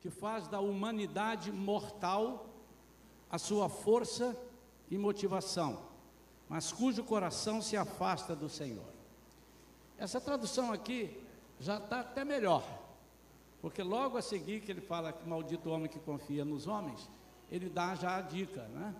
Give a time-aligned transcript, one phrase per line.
[0.00, 2.46] que faz da humanidade mortal
[3.30, 4.36] a sua força
[4.90, 5.82] e motivação,
[6.48, 8.86] mas cujo coração se afasta do Senhor.
[9.98, 11.20] Essa tradução aqui
[11.60, 12.62] já está até melhor,
[13.60, 17.10] porque logo a seguir que ele fala que maldito homem que confia nos homens,
[17.50, 18.94] ele dá já a dica, né?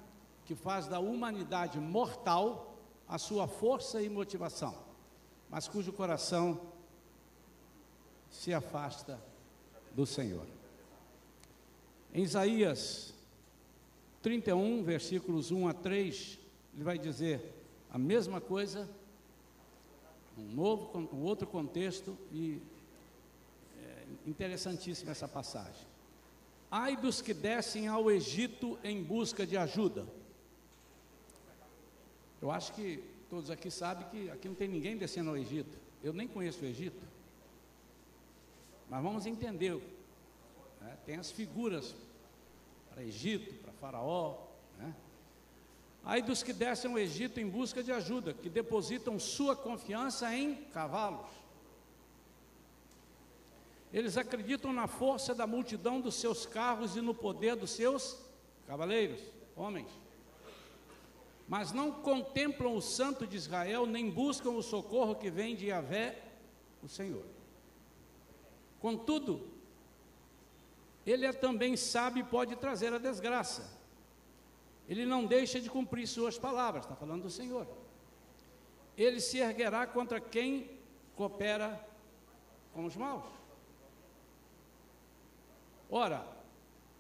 [0.45, 2.75] Que faz da humanidade mortal
[3.07, 4.75] a sua força e motivação,
[5.49, 6.61] mas cujo coração
[8.31, 9.19] se afasta
[9.95, 10.58] do Senhor.
[12.13, 13.15] Em Isaías
[14.23, 16.39] 31, versículos 1 a 3,
[16.75, 17.41] ele vai dizer
[17.91, 18.89] a mesma coisa,
[20.37, 22.61] um novo, um outro contexto e
[23.81, 25.87] é, interessantíssima essa passagem.
[26.71, 30.07] Ai dos que descem ao Egito em busca de ajuda.
[32.41, 35.77] Eu acho que todos aqui sabem que aqui não tem ninguém descendo ao Egito.
[36.03, 37.03] Eu nem conheço o Egito.
[38.89, 39.81] Mas vamos entender.
[40.81, 40.97] Né?
[41.05, 41.95] Tem as figuras
[42.91, 44.39] para Egito, para Faraó.
[44.79, 44.95] Né?
[46.05, 50.55] Aí dos que descem ao Egito em busca de ajuda, que depositam sua confiança em
[50.73, 51.27] cavalos.
[53.93, 58.19] Eles acreditam na força da multidão dos seus carros e no poder dos seus
[58.67, 59.21] cavaleiros,
[59.57, 59.89] homens.
[61.49, 66.23] Mas não contemplam o santo de Israel, nem buscam o socorro que vem de Yahvé,
[66.83, 67.25] o Senhor.
[68.79, 69.49] Contudo,
[71.11, 73.79] ele é também sabe e pode trazer a desgraça.
[74.87, 77.67] Ele não deixa de cumprir suas palavras, está falando do Senhor.
[78.97, 80.71] Ele se erguerá contra quem
[81.17, 81.83] coopera
[82.75, 83.25] com os maus.
[85.91, 86.27] Ora,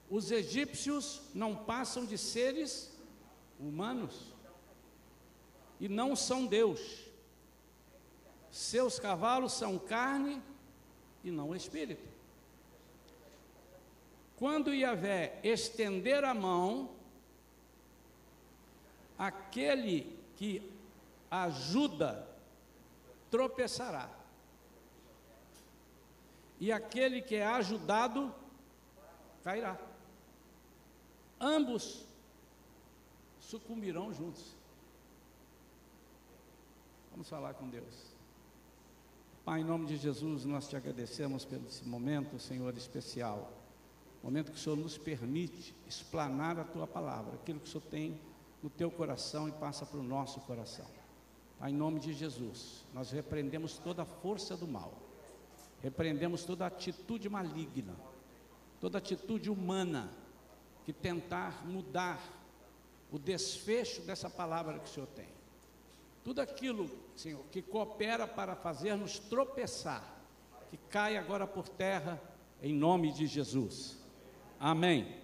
[0.08, 2.96] os egípcios não passam de seres
[3.60, 4.32] humanos
[5.78, 7.04] e não são Deus.
[8.50, 10.42] Seus cavalos são carne
[11.22, 12.17] e não espírito.
[14.38, 16.90] Quando Yahvé estender a mão,
[19.18, 20.62] aquele que
[21.28, 22.24] ajuda
[23.30, 24.08] tropeçará.
[26.60, 28.32] E aquele que é ajudado
[29.42, 29.76] cairá.
[31.40, 32.04] Ambos
[33.40, 34.54] sucumbirão juntos.
[37.10, 38.06] Vamos falar com Deus.
[39.44, 43.57] Pai, em nome de Jesus, nós te agradecemos pelo esse momento, Senhor, especial.
[44.22, 48.20] Momento que o Senhor nos permite explanar a tua palavra, aquilo que o Senhor tem
[48.62, 50.86] no teu coração e passa para o nosso coração.
[51.58, 54.92] Pai, em nome de Jesus, nós repreendemos toda a força do mal,
[55.82, 57.94] repreendemos toda atitude maligna,
[58.80, 60.10] toda atitude humana
[60.84, 62.20] que tentar mudar
[63.10, 65.28] o desfecho dessa palavra que o Senhor tem.
[66.22, 70.04] Tudo aquilo, Senhor, que coopera para fazer-nos tropeçar,
[70.70, 72.20] que cai agora por terra,
[72.62, 73.98] em nome de Jesus.
[74.60, 75.16] Amém.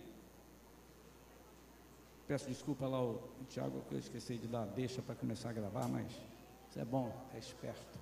[2.29, 5.89] Peço desculpa lá ao Tiago, que eu esqueci de dar deixa para começar a gravar,
[5.89, 6.07] mas
[6.71, 7.99] isso é bom, é esperto.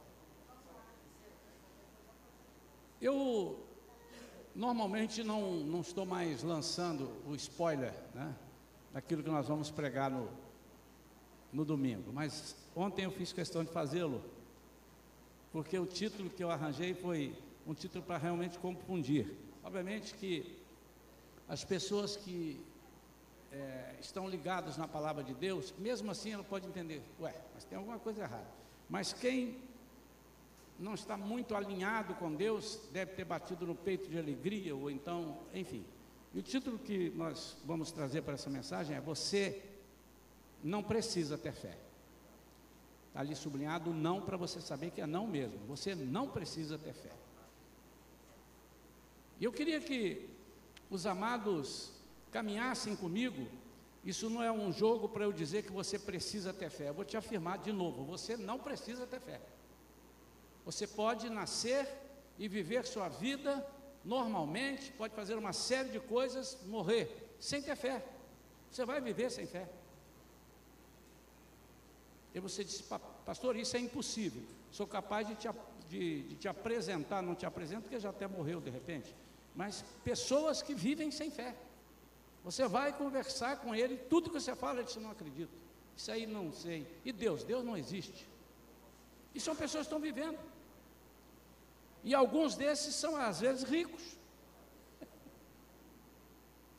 [3.01, 3.67] Eu
[4.55, 8.35] normalmente não, não estou mais lançando o spoiler, né?
[8.93, 10.29] Daquilo que nós vamos pregar no,
[11.51, 14.23] no domingo, mas ontem eu fiz questão de fazê-lo,
[15.51, 17.35] porque o título que eu arranjei foi
[17.67, 19.35] um título para realmente confundir.
[19.65, 20.62] Obviamente que
[21.49, 22.65] as pessoas que
[23.53, 27.77] é, estão ligadas na palavra de Deus, mesmo assim ela pode entender, ué, mas tem
[27.77, 28.47] alguma coisa errada.
[28.89, 29.59] Mas quem
[30.79, 35.39] não está muito alinhado com Deus deve ter batido no peito de alegria, ou então,
[35.55, 35.85] enfim.
[36.35, 39.63] E o título que nós vamos trazer para essa mensagem é Você
[40.65, 41.77] não precisa ter fé.
[43.09, 45.59] Está ali sublinhado não para você saber que é não mesmo.
[45.67, 47.13] Você não precisa ter fé.
[49.39, 50.31] E eu queria que
[50.95, 51.93] os amados
[52.31, 53.47] caminhassem comigo.
[54.05, 56.89] Isso não é um jogo para eu dizer que você precisa ter fé.
[56.89, 59.41] Eu vou te afirmar de novo: você não precisa ter fé.
[60.65, 61.89] Você pode nascer
[62.39, 63.67] e viver sua vida
[64.05, 68.05] normalmente, pode fazer uma série de coisas, morrer sem ter fé.
[68.71, 69.69] Você vai viver sem fé.
[72.35, 72.85] E você disse,
[73.27, 74.43] pastor, isso é impossível.
[74.71, 75.49] Sou capaz de te,
[75.89, 79.15] de, de te apresentar, não te apresento porque já até morreu de repente,
[79.55, 81.55] mas pessoas que vivem sem fé.
[82.45, 85.53] Você vai conversar com ele, tudo que você fala, ele diz, não acredito.
[85.97, 86.87] Isso aí não sei.
[87.05, 87.45] E Deus?
[87.45, 88.29] Deus não existe.
[89.35, 90.39] E são pessoas que estão vivendo.
[92.03, 94.19] E alguns desses são, às vezes, ricos.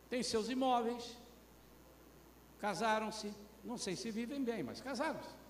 [0.09, 1.17] Têm seus imóveis,
[2.59, 3.33] casaram-se,
[3.63, 5.43] não sei se vivem bem, mas casaram-se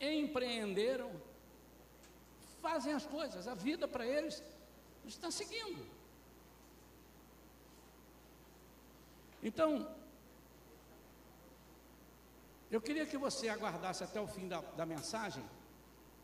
[0.00, 1.10] empreenderam,
[2.62, 4.42] fazem as coisas, a vida para eles
[5.06, 5.86] está seguindo.
[9.42, 9.88] Então,
[12.70, 15.44] eu queria que você aguardasse até o fim da, da mensagem,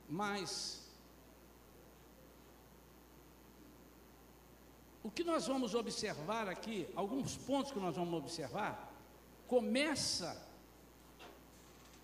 [0.09, 0.87] mas
[5.03, 8.93] o que nós vamos observar aqui, alguns pontos que nós vamos observar,
[9.47, 10.41] começa,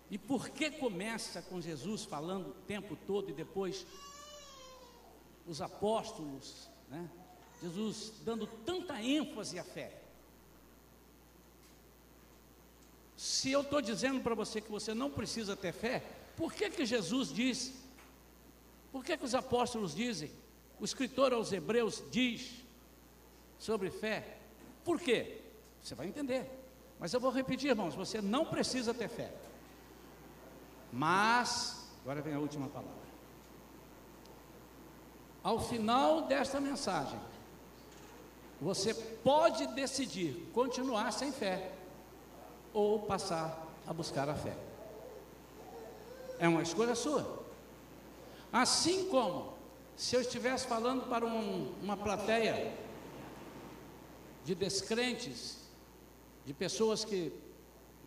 [0.09, 3.85] e por que começa com Jesus falando o tempo todo e depois
[5.47, 7.09] os apóstolos, né?
[7.61, 10.01] Jesus dando tanta ênfase à fé.
[13.15, 16.03] Se eu estou dizendo para você que você não precisa ter fé,
[16.35, 17.73] por que que Jesus diz?
[18.91, 20.29] Por que que os apóstolos dizem?
[20.79, 22.51] O escritor aos Hebreus diz
[23.57, 24.37] sobre fé.
[24.83, 25.41] Por quê?
[25.81, 26.49] Você vai entender.
[26.99, 29.33] Mas eu vou repetir, irmãos, você não precisa ter fé.
[30.91, 33.12] Mas, agora vem a última palavra.
[35.43, 37.19] Ao final desta mensagem,
[38.61, 41.73] você pode decidir continuar sem fé
[42.73, 44.55] ou passar a buscar a fé.
[46.39, 47.43] É uma escolha sua.
[48.53, 49.53] Assim como
[49.97, 52.73] se eu estivesse falando para um, uma plateia
[54.45, 55.59] de descrentes,
[56.45, 57.33] de pessoas que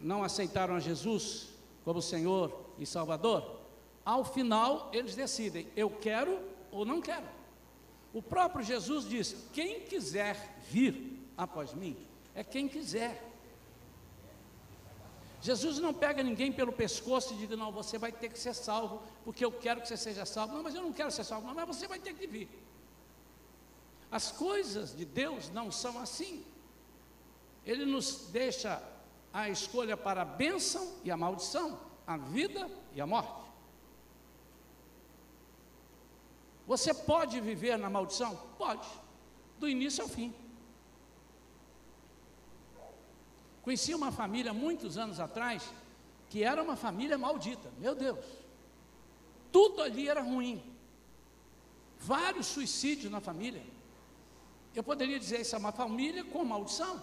[0.01, 1.49] não aceitaram a Jesus
[1.85, 3.61] como Senhor e Salvador,
[4.05, 7.27] ao final eles decidem: eu quero ou não quero.
[8.13, 10.35] O próprio Jesus disse: quem quiser
[10.71, 11.97] vir após mim,
[12.35, 13.23] é quem quiser.
[15.41, 19.03] Jesus não pega ninguém pelo pescoço e diz: Não, você vai ter que ser salvo,
[19.25, 20.55] porque eu quero que você seja salvo.
[20.55, 22.49] Não, mas eu não quero ser salvo, não, mas você vai ter que vir.
[24.11, 26.45] As coisas de Deus não são assim.
[27.65, 28.83] Ele nos deixa
[29.33, 33.46] a escolha para a bênção e a maldição, a vida e a morte.
[36.67, 38.37] Você pode viver na maldição?
[38.59, 38.89] Pode,
[39.59, 40.35] do início ao fim.
[43.63, 45.63] Conheci uma família muitos anos atrás
[46.29, 48.25] que era uma família maldita, meu Deus.
[49.53, 50.63] Tudo ali era ruim.
[51.99, 53.63] Vários suicídios na família.
[54.75, 57.03] Eu poderia dizer isso é uma família com maldição.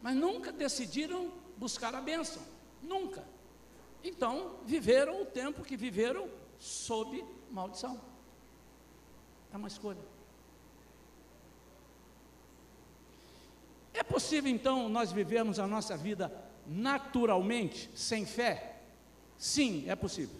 [0.00, 2.42] Mas nunca decidiram buscar a bênção.
[2.82, 3.26] Nunca.
[4.02, 8.00] Então, viveram o tempo que viveram sob maldição.
[9.54, 10.02] É uma escolha.
[13.92, 16.32] É possível então nós vivermos a nossa vida
[16.66, 18.82] naturalmente, sem fé?
[19.38, 20.36] Sim, é possível.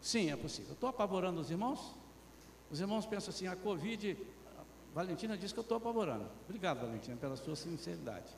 [0.00, 0.72] Sim, é possível.
[0.72, 1.94] Estou apavorando os irmãos?
[2.70, 4.16] Os irmãos pensam assim: a Covid.
[4.56, 6.30] A Valentina disse que eu estou apavorando.
[6.48, 8.32] Obrigado, Valentina, pela sua sinceridade.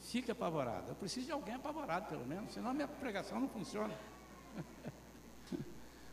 [0.00, 0.90] Fique apavorado.
[0.90, 3.94] Eu preciso de alguém apavorado, pelo menos, senão a minha pregação não funciona.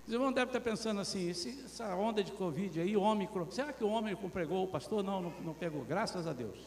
[0.09, 3.89] Os irmãos devem estar pensando assim: essa onda de Covid aí, Ômicron, será que o
[3.89, 5.03] Ômicron pregou o pastor?
[5.03, 6.57] Não, não, não pegou, graças a Deus.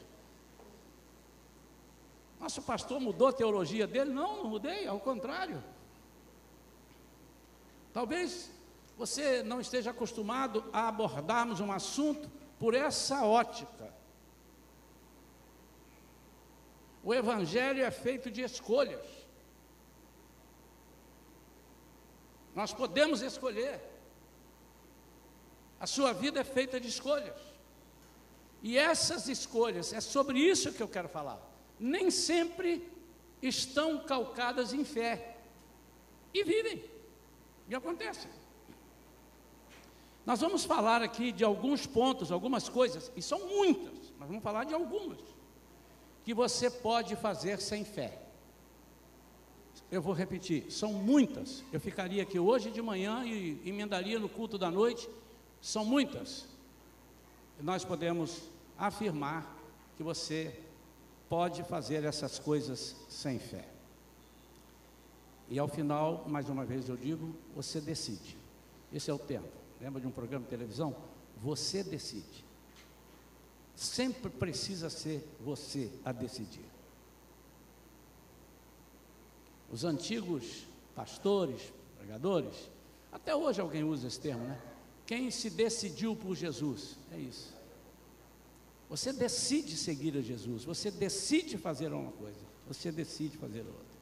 [2.39, 4.13] Nosso pastor mudou a teologia dele?
[4.13, 5.61] Não, não mudei, ao contrário.
[7.93, 8.49] Talvez
[8.97, 12.31] você não esteja acostumado a abordarmos um assunto
[12.61, 13.93] por essa ótica.
[17.03, 19.22] O Evangelho é feito de escolhas.
[22.55, 23.81] Nós podemos escolher.
[25.81, 27.41] A sua vida é feita de escolhas.
[28.63, 32.89] E essas escolhas, é sobre isso que eu quero falar nem sempre
[33.43, 35.37] estão calcadas em fé.
[36.33, 36.85] E vivem.
[37.69, 38.29] E acontece.
[40.25, 44.63] Nós vamos falar aqui de alguns pontos, algumas coisas, e são muitas, mas vamos falar
[44.63, 45.19] de algumas,
[46.25, 48.22] que você pode fazer sem fé.
[49.93, 51.63] Eu vou repetir, são muitas.
[51.71, 55.07] Eu ficaria aqui hoje de manhã e emendaria no culto da noite.
[55.61, 56.47] São muitas.
[57.61, 58.41] nós podemos
[58.79, 59.55] afirmar
[59.99, 60.59] que você
[61.29, 63.69] pode fazer essas coisas sem fé.
[65.51, 68.35] E ao final, mais uma vez eu digo, você decide.
[68.91, 69.53] Esse é o tempo.
[69.79, 70.97] Lembra de um programa de televisão?
[71.43, 72.47] Você decide.
[73.77, 76.72] Sempre precisa ser você a decidir.
[79.73, 82.71] Os antigos pastores, pregadores,
[83.11, 84.61] até hoje alguém usa esse termo, né?
[85.07, 86.99] Quem se decidiu por Jesus?
[87.11, 87.55] É isso.
[88.91, 92.39] Você decide seguir a Jesus, você decide fazer uma coisa,
[92.69, 93.93] você decide fazer outra.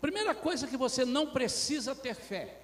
[0.00, 2.60] Primeira coisa que você não precisa ter fé.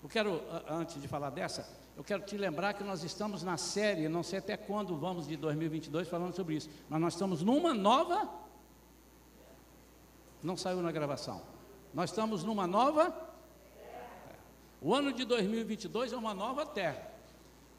[0.00, 4.08] Eu quero, antes de falar dessa, eu quero te lembrar que nós estamos na série,
[4.08, 8.46] não sei até quando vamos de 2022 falando sobre isso, mas nós estamos numa nova.
[10.42, 11.42] Não saiu na gravação.
[11.92, 13.14] Nós estamos numa nova.
[14.80, 17.10] O ano de 2022 é uma nova terra.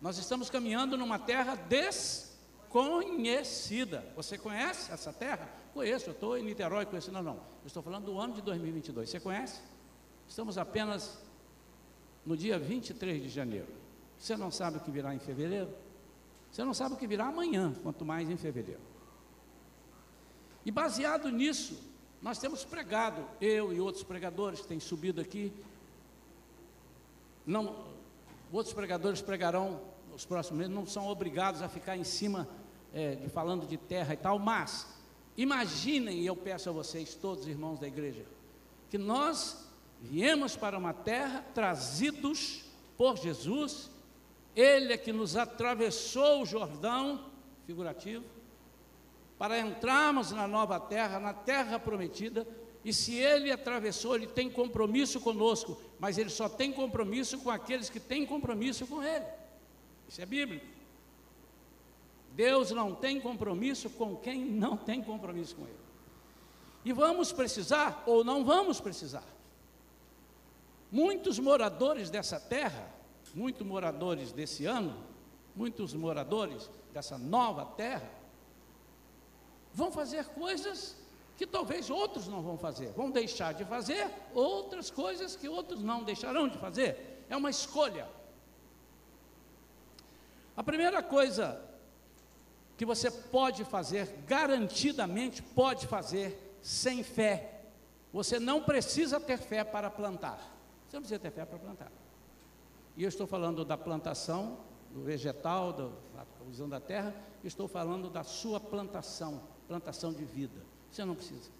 [0.02, 2.38] Nós estamos caminhando numa terra des.
[2.70, 4.06] conhecida.
[4.16, 5.50] Você conhece essa terra?
[5.74, 7.16] Conheço, eu estou em Niterói conhecendo.
[7.16, 7.36] Não, não.
[7.36, 9.10] Eu estou falando do ano de 2022.
[9.10, 9.62] Você conhece?
[10.28, 11.20] Estamos apenas
[12.26, 13.68] no dia 23 de janeiro.
[14.18, 15.74] Você não sabe o que virá em fevereiro?
[16.52, 18.82] Você não sabe o que virá amanhã, quanto mais em fevereiro.
[20.66, 21.80] E baseado nisso,
[22.22, 25.54] nós temos pregado, eu e outros pregadores que têm subido aqui.
[27.46, 27.86] Não,
[28.52, 29.80] outros pregadores pregarão
[30.12, 32.48] nos próximos meses, não são obrigados a ficar em cima
[32.94, 34.88] é, de falando de terra e tal, mas
[35.38, 38.26] imaginem, e eu peço a vocês, todos irmãos da igreja,
[38.90, 39.66] que nós
[40.02, 42.66] viemos para uma terra trazidos
[42.98, 43.90] por Jesus,
[44.54, 47.26] Ele é que nos atravessou o Jordão,
[47.66, 48.26] figurativo,
[49.40, 52.46] para entrarmos na nova terra, na terra prometida,
[52.84, 57.90] e se ele atravessou, ele tem compromisso conosco, mas ele só tem compromisso com aqueles
[57.90, 59.26] que têm compromisso com ele.
[60.10, 60.66] Isso é bíblico.
[62.34, 65.80] Deus não tem compromisso com quem não tem compromisso com ele.
[66.84, 69.26] E vamos precisar ou não vamos precisar.
[70.92, 72.94] Muitos moradores dessa terra,
[73.34, 74.98] muitos moradores desse ano,
[75.56, 78.19] muitos moradores dessa nova terra,
[79.74, 80.96] vão fazer coisas
[81.38, 86.04] que talvez outros não vão fazer, vão deixar de fazer outras coisas que outros não
[86.04, 87.24] deixarão de fazer.
[87.30, 88.08] É uma escolha.
[90.56, 91.62] A primeira coisa
[92.76, 97.62] que você pode fazer, garantidamente pode fazer, sem fé.
[98.12, 100.40] Você não precisa ter fé para plantar.
[100.88, 101.92] Você não precisa ter fé para plantar.
[102.98, 104.58] E eu estou falando da plantação,
[104.92, 105.94] do vegetal, do,
[106.50, 110.66] usando a terra, estou falando da sua plantação plantação de vida.
[110.92, 111.52] Você não precisa.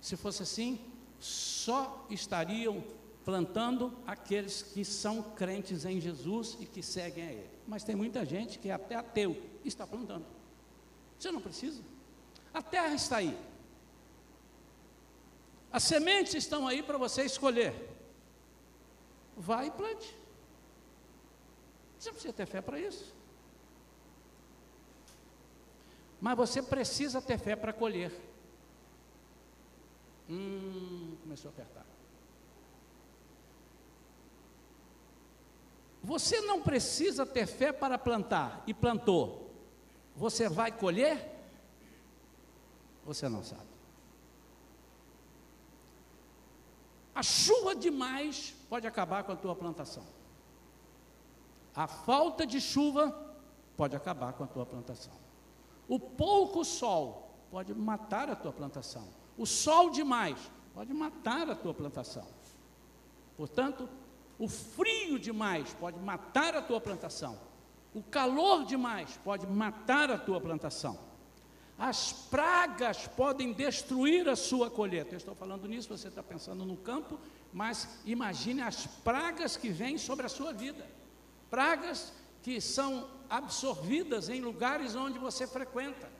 [0.00, 0.80] Se fosse assim,
[1.20, 2.82] só estariam
[3.24, 7.50] plantando aqueles que são crentes em Jesus e que seguem a Ele.
[7.68, 10.26] Mas tem muita gente que é até ateu e está plantando.
[11.16, 11.80] Você não precisa.
[12.52, 13.38] A terra está aí.
[15.70, 17.72] As sementes estão aí para você escolher.
[19.36, 20.18] Vai e plante.
[22.02, 23.14] Você precisa ter fé para isso.
[26.20, 28.10] Mas você precisa ter fé para colher.
[30.28, 31.86] Hum, começou a apertar.
[36.02, 39.54] Você não precisa ter fé para plantar e plantou.
[40.16, 41.32] Você vai colher?
[43.04, 43.62] Você não sabe.
[47.14, 50.04] A chuva demais pode acabar com a tua plantação.
[51.74, 53.14] A falta de chuva
[53.76, 55.14] pode acabar com a tua plantação.
[55.88, 59.06] O pouco sol pode matar a tua plantação.
[59.36, 60.38] O sol demais
[60.74, 62.26] pode matar a tua plantação.
[63.36, 63.88] Portanto,
[64.38, 67.38] o frio demais pode matar a tua plantação.
[67.94, 70.98] O calor demais pode matar a tua plantação.
[71.78, 75.14] As pragas podem destruir a sua colheita.
[75.14, 77.18] Eu estou falando nisso, você está pensando no campo,
[77.52, 80.86] mas imagine as pragas que vêm sobre a sua vida.
[81.52, 86.10] Pragas que são absorvidas em lugares onde você frequenta,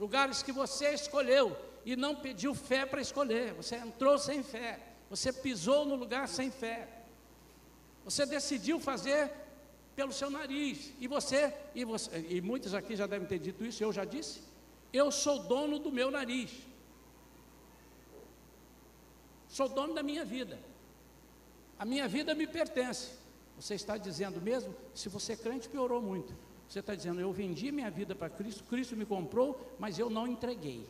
[0.00, 5.34] lugares que você escolheu e não pediu fé para escolher, você entrou sem fé, você
[5.34, 6.88] pisou no lugar sem fé,
[8.02, 9.30] você decidiu fazer
[9.94, 13.84] pelo seu nariz, e você, e você, e muitos aqui já devem ter dito isso,
[13.84, 14.42] eu já disse,
[14.94, 16.50] eu sou dono do meu nariz,
[19.46, 20.58] sou dono da minha vida,
[21.78, 23.17] a minha vida me pertence,
[23.58, 26.32] você está dizendo mesmo, se você é crente, piorou muito.
[26.68, 30.26] Você está dizendo, eu vendi minha vida para Cristo, Cristo me comprou, mas eu não
[30.26, 30.86] entreguei.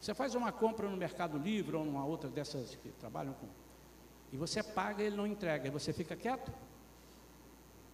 [0.00, 3.48] Você faz uma compra no Mercado Livre ou numa outra dessas que trabalham com.
[4.32, 5.66] E você paga e ele não entrega.
[5.66, 6.52] E você fica quieto?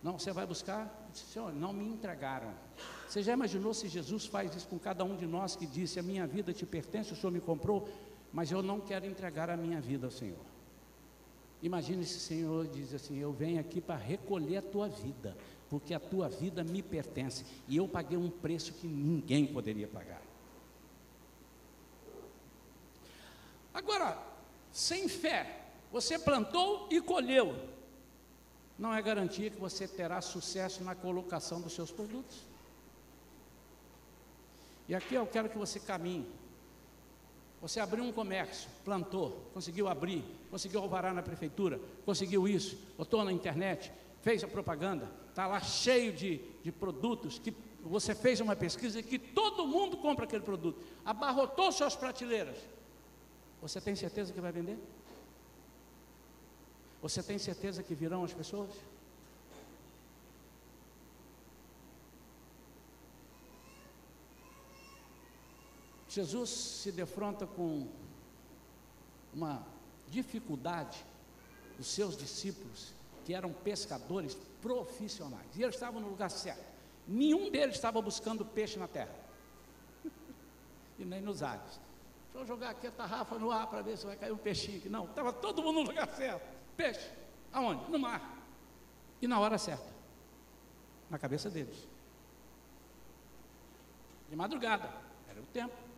[0.03, 1.09] Não, você vai buscar.
[1.15, 2.53] Senhor, não me entregaram.
[3.09, 6.03] Você já imaginou se Jesus faz isso com cada um de nós que disse: A
[6.03, 7.89] minha vida te pertence, o Senhor me comprou,
[8.33, 10.52] mas eu não quero entregar a minha vida ao Senhor.
[11.63, 15.37] Imagine se o Senhor diz assim: Eu venho aqui para recolher a tua vida,
[15.71, 20.21] porque a tua vida me pertence e eu paguei um preço que ninguém poderia pagar.
[23.73, 24.21] Agora,
[24.73, 25.61] sem fé,
[25.93, 27.55] você plantou e colheu,
[28.79, 32.43] não é garantia que você terá sucesso na colocação dos seus produtos.
[34.89, 36.29] E aqui eu quero que você caminhe
[37.63, 43.31] você abriu um comércio, plantou, conseguiu abrir, conseguiu alvará na prefeitura, conseguiu isso, botou na
[43.31, 49.01] internet, fez a propaganda, está lá cheio de, de produtos que você fez uma pesquisa
[49.01, 52.59] que todo mundo compra aquele produto, abarrotou suas prateleiras.
[53.61, 54.77] Você tem certeza que vai vender?
[57.01, 58.71] Você tem certeza que virão as pessoas?
[66.13, 67.89] Jesus se defronta com
[69.33, 69.67] uma
[70.09, 71.03] dificuldade
[71.79, 72.93] dos seus discípulos,
[73.25, 76.71] que eram pescadores profissionais, e eles estavam no lugar certo.
[77.09, 79.15] Nenhum deles estava buscando peixe na terra,
[80.99, 81.81] e nem nos ares.
[82.25, 84.79] Deixa eu jogar aqui a tarrafa no ar para ver se vai cair um peixinho
[84.79, 84.91] aqui.
[84.91, 86.47] Não, estava todo mundo no lugar certo.
[86.77, 87.11] Peixe.
[87.51, 87.91] Aonde?
[87.91, 88.39] No mar.
[89.21, 89.91] E na hora certa.
[91.09, 91.89] Na cabeça deles.
[94.29, 94.91] De madrugada.
[95.29, 95.92] Era o tempo.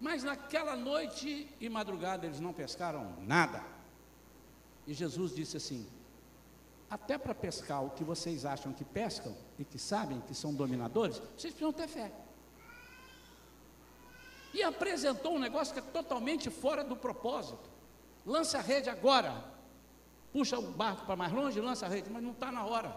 [0.00, 3.62] Mas naquela noite e madrugada eles não pescaram nada.
[4.86, 5.86] E Jesus disse assim:
[6.88, 11.18] Até para pescar o que vocês acham que pescam e que sabem que são dominadores,
[11.36, 12.12] vocês precisam ter fé.
[14.54, 17.68] E apresentou um negócio que é totalmente fora do propósito.
[18.24, 19.44] Lança a rede agora.
[20.32, 22.96] Puxa o barco para mais longe, lança a rede, mas não está na hora.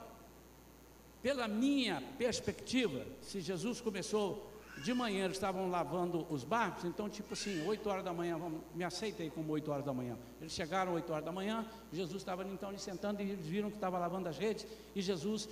[1.21, 4.50] Pela minha perspectiva, se Jesus começou
[4.81, 8.61] de manhã, eles estavam lavando os barcos, então, tipo assim, 8 horas da manhã, vamos,
[8.73, 10.17] me aceita aí como 8 horas da manhã.
[10.39, 13.77] Eles chegaram 8 horas da manhã, Jesus estava então ali sentando e eles viram que
[13.77, 15.47] estava lavando as redes, e Jesus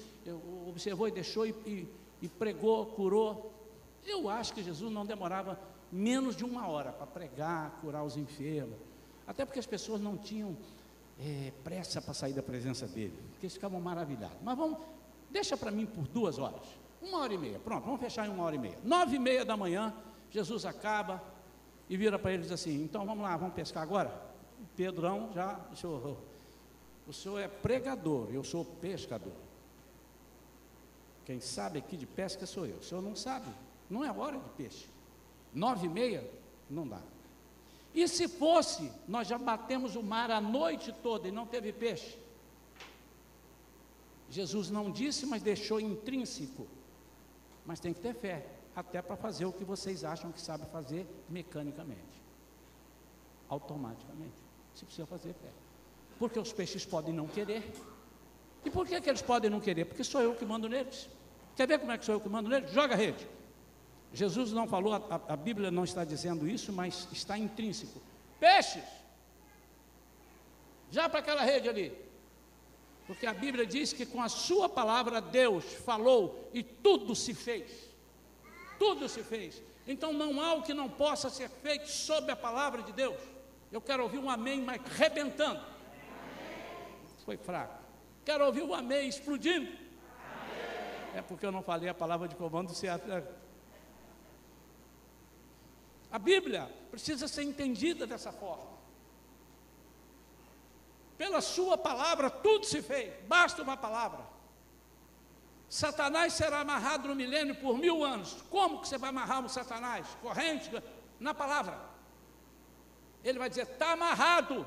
[0.67, 1.88] observou e deixou e, e,
[2.21, 3.53] e pregou, curou.
[4.05, 5.59] Eu acho que Jesus não demorava
[5.91, 8.77] menos de uma hora para pregar, curar os enfermos.
[9.27, 10.57] Até porque as pessoas não tinham
[11.19, 14.38] é, pressa para sair da presença dele, porque eles ficavam maravilhados.
[14.41, 14.79] Mas vamos,
[15.29, 16.65] deixa para mim por duas horas,
[17.01, 18.77] uma hora e meia, pronto, vamos fechar em uma hora e meia.
[18.84, 19.94] Nove e meia da manhã,
[20.29, 21.24] Jesus acaba
[21.89, 24.29] e vira para eles assim: então vamos lá, vamos pescar agora?
[24.75, 26.18] Pedrão já, o senhor,
[27.08, 29.34] o senhor é pregador, eu sou pescador.
[31.25, 33.48] Quem sabe aqui de pesca sou eu, o senhor não sabe,
[33.89, 34.88] não é hora de peixe.
[35.53, 36.29] Nove e meia,
[36.70, 37.01] não dá.
[37.94, 42.18] E se fosse, nós já batemos o mar a noite toda e não teve peixe.
[44.29, 46.68] Jesus não disse, mas deixou intrínseco.
[47.70, 48.44] Mas tem que ter fé,
[48.75, 52.20] até para fazer o que vocês acham que sabe fazer mecanicamente,
[53.48, 54.34] automaticamente.
[54.74, 55.51] Você precisa fazer fé.
[56.18, 57.72] Porque os peixes podem não querer.
[58.66, 59.86] E por que, que eles podem não querer?
[59.86, 61.08] Porque sou eu que mando neles.
[61.55, 62.72] Quer ver como é que sou eu que mando neles?
[62.72, 63.27] Joga a rede.
[64.12, 68.01] Jesus não falou, a, a, Bíblia não está dizendo isso, mas está intrínseco.
[68.40, 68.84] Peixes!
[70.90, 72.08] Já para aquela rede ali.
[73.09, 77.89] Porque a Bíblia diz que com a sua palavra Deus falou e tudo se fez.
[78.77, 79.63] Tudo se fez.
[79.87, 83.17] Então não há o que não possa ser feito sob a palavra de Deus.
[83.72, 85.59] Eu quero ouvir um amém, mas rebentando.
[87.25, 87.83] Foi fraco.
[88.24, 89.75] Quero ouvir um amém explodindo.
[91.15, 93.27] É porque eu não falei a palavra de comando certa.
[96.11, 98.78] A Bíblia precisa ser entendida dessa forma.
[101.20, 104.25] Pela sua palavra tudo se fez, basta uma palavra.
[105.68, 108.38] Satanás será amarrado no milênio por mil anos.
[108.50, 110.08] Como que você vai amarrar um Satanás?
[110.22, 110.72] Corrente?
[111.20, 111.77] Na palavra.
[113.22, 114.66] Ele vai dizer, está amarrado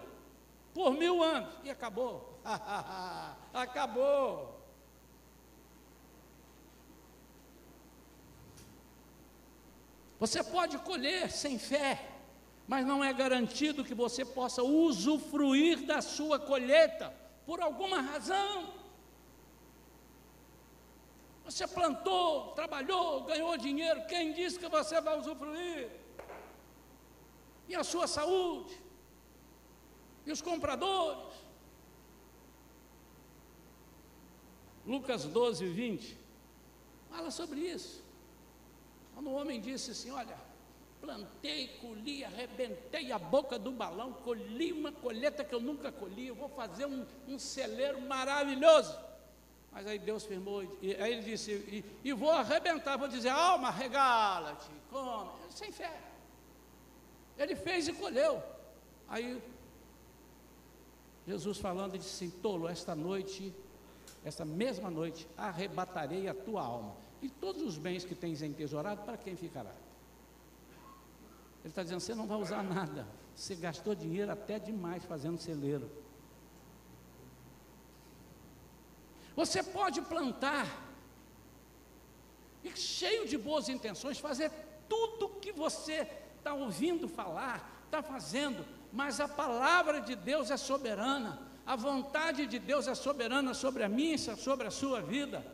[0.75, 1.55] por mil anos.
[1.65, 2.39] E acabou.
[3.55, 4.61] acabou.
[10.21, 12.12] Você pode colher sem fé,
[12.67, 17.13] mas não é garantido que você possa usufruir da sua colheita
[17.45, 18.73] por alguma razão.
[21.45, 25.91] Você plantou, trabalhou, ganhou dinheiro, quem disse que você vai usufruir?
[27.69, 28.81] E a sua saúde?
[30.25, 31.35] E os compradores?
[34.87, 36.19] Lucas 12, 20
[37.11, 38.03] fala sobre isso.
[39.15, 40.39] Quando o homem disse assim: Olha,
[41.03, 46.35] plantei, colhi, arrebentei a boca do balão, colhi uma colheita que eu nunca colhi, eu
[46.37, 48.97] vou fazer um, um celeiro maravilhoso.
[49.73, 53.71] Mas aí Deus firmou, e aí ele disse: e, e vou arrebentar, vou dizer, alma,
[53.71, 56.01] regala-te, come, sem fé.
[57.37, 58.41] Ele fez e colheu.
[59.09, 59.43] Aí
[61.27, 63.53] Jesus falando, disse assim: tolo, esta noite,
[64.25, 66.95] esta mesma noite, arrebatarei a tua alma.
[67.21, 69.73] E todos os bens que tens entesourado, para quem ficará?
[71.63, 73.07] Ele está dizendo: você não vai usar nada.
[73.35, 75.91] Você gastou dinheiro até demais fazendo celeiro.
[79.35, 80.67] Você pode plantar
[82.63, 84.51] e cheio de boas intenções, fazer
[84.89, 86.07] tudo que você
[86.39, 92.59] está ouvindo falar, está fazendo, mas a palavra de Deus é soberana, a vontade de
[92.59, 95.45] Deus é soberana sobre a minha, sobre a sua vida.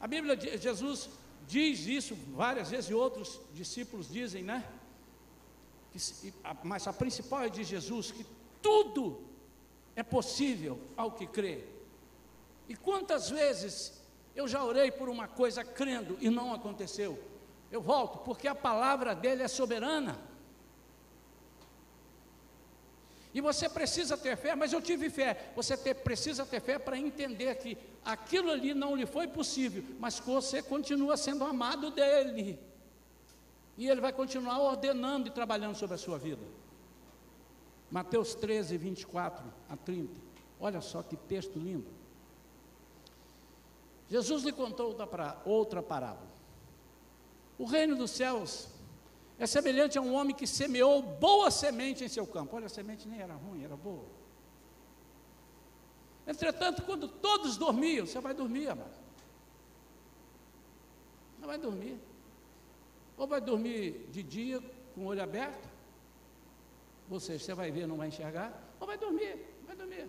[0.00, 1.08] A Bíblia, Jesus
[1.46, 4.64] diz isso várias vezes e outros discípulos dizem, né?
[6.62, 8.26] Mas a principal é de Jesus, que
[8.60, 9.22] tudo
[9.94, 11.64] é possível ao que crê.
[12.68, 14.00] E quantas vezes
[14.34, 17.22] eu já orei por uma coisa crendo e não aconteceu?
[17.70, 20.18] Eu volto, porque a palavra dele é soberana.
[23.32, 25.52] E você precisa ter fé, mas eu tive fé.
[25.56, 30.20] Você ter, precisa ter fé para entender que aquilo ali não lhe foi possível, mas
[30.20, 32.58] você continua sendo amado dele.
[33.76, 36.42] E ele vai continuar ordenando e trabalhando sobre a sua vida.
[37.90, 40.12] Mateus 13, 24 a 30.
[40.60, 41.86] Olha só que texto lindo.
[44.08, 44.96] Jesus lhe contou
[45.44, 46.34] outra parábola.
[47.58, 48.68] O reino dos céus
[49.38, 52.56] é semelhante a um homem que semeou boa semente em seu campo.
[52.56, 54.06] Olha, a semente nem era ruim, era boa.
[56.26, 58.94] Entretanto, quando todos dormiam, você vai dormir, amado.
[61.38, 62.00] Você vai dormir.
[63.16, 64.60] Ou vai dormir de dia
[64.94, 65.68] com o olho aberto,
[67.20, 70.08] seja, você vai ver, não vai enxergar, ou vai dormir, vai dormir.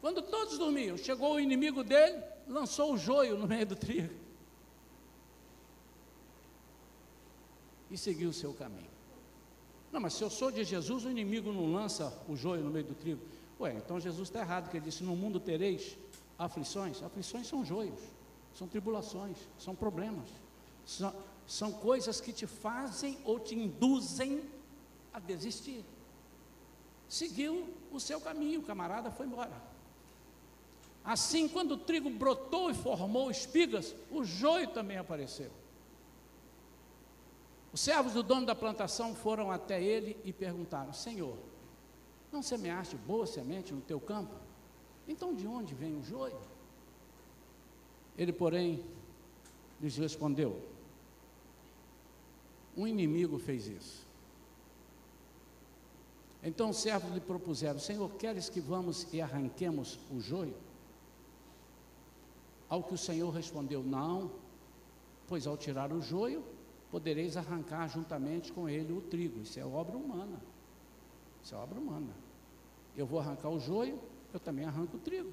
[0.00, 4.28] Quando todos dormiam, chegou o inimigo dele, lançou o joio no meio do trigo.
[7.90, 8.90] e seguir o seu caminho.
[9.90, 12.84] Não, mas se eu sou de Jesus, o inimigo não lança o joio no meio
[12.84, 13.22] do trigo.
[13.58, 15.96] Ué, então Jesus está errado, que ele disse: No mundo tereis
[16.38, 17.02] aflições.
[17.02, 17.98] Aflições são joios,
[18.58, 20.28] são tribulações, são problemas,
[20.84, 21.14] são,
[21.46, 24.42] são coisas que te fazem ou te induzem
[25.12, 25.84] a desistir.
[27.08, 29.62] Seguiu o seu caminho, o camarada foi embora.
[31.04, 35.52] Assim, quando o trigo brotou e formou espigas, o joio também apareceu.
[37.72, 41.38] Os servos do dono da plantação foram até ele e perguntaram: Senhor,
[42.32, 44.34] não semeaste boa semente no teu campo?
[45.06, 46.57] Então de onde vem o joio?
[48.18, 48.84] Ele, porém,
[49.80, 50.60] lhes respondeu:
[52.76, 54.06] Um inimigo fez isso.
[56.42, 60.54] Então os servos lhe propuseram: Senhor, queres que vamos e arranquemos o joio?
[62.68, 64.32] Ao que o Senhor respondeu: Não,
[65.28, 66.44] pois ao tirar o joio,
[66.90, 69.40] podereis arrancar juntamente com ele o trigo.
[69.42, 70.40] Isso é obra humana.
[71.42, 72.12] Isso é obra humana.
[72.96, 74.00] Eu vou arrancar o joio,
[74.34, 75.32] eu também arranco o trigo.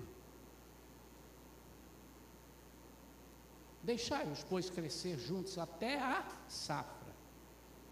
[3.85, 7.13] Deixai-os, pois, crescer juntos até a safra.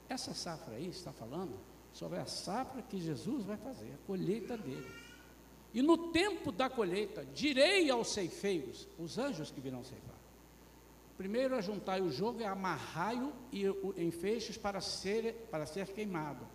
[0.09, 1.53] Essa safra aí está falando
[1.93, 4.91] sobre a safra que Jesus vai fazer, a colheita dele.
[5.71, 10.13] E no tempo da colheita, direi aos ceifeiros, os anjos que virão ceifar,
[11.15, 13.31] Primeiro ajuntai o jogo e amarrai-o
[13.95, 16.45] em feixes para ser, para ser queimado.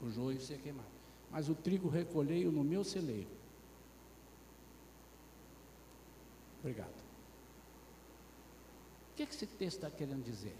[0.00, 0.88] O joio ser queimado.
[1.30, 3.30] Mas o trigo recolhei-o no meu celeiro.
[6.58, 7.01] Obrigado.
[9.12, 10.56] O que esse texto está querendo dizer?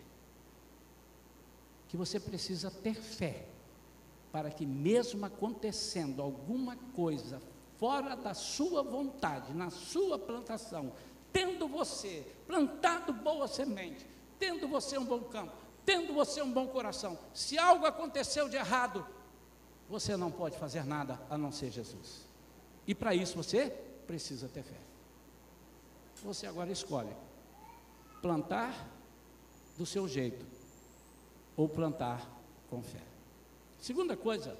[1.88, 3.46] Que você precisa ter fé
[4.30, 7.40] para que, mesmo acontecendo alguma coisa
[7.78, 10.92] fora da sua vontade, na sua plantação,
[11.32, 14.06] tendo você plantado boa semente,
[14.38, 15.52] tendo você um bom campo,
[15.84, 19.06] tendo você um bom coração, se algo aconteceu de errado,
[19.88, 22.26] você não pode fazer nada a não ser Jesus.
[22.86, 23.70] E para isso você
[24.06, 24.80] precisa ter fé.
[26.22, 27.14] Você agora escolhe
[28.22, 28.88] plantar
[29.76, 30.46] do seu jeito
[31.56, 32.26] ou plantar
[32.70, 33.02] com fé.
[33.78, 34.56] Segunda coisa,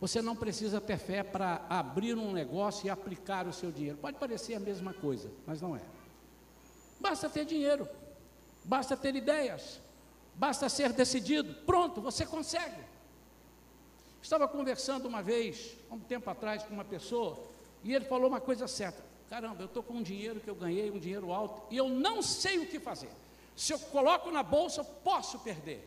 [0.00, 3.98] você não precisa ter fé para abrir um negócio e aplicar o seu dinheiro.
[3.98, 5.82] Pode parecer a mesma coisa, mas não é.
[7.00, 7.88] Basta ter dinheiro,
[8.64, 9.80] basta ter ideias,
[10.36, 11.52] basta ser decidido.
[11.66, 12.80] Pronto, você consegue.
[14.22, 17.38] Estava conversando uma vez, há um tempo atrás, com uma pessoa,
[17.82, 20.90] e ele falou uma coisa certa: caramba, eu estou com um dinheiro que eu ganhei,
[20.90, 23.10] um dinheiro alto, e eu não sei o que fazer.
[23.54, 25.86] Se eu coloco na bolsa, eu posso perder.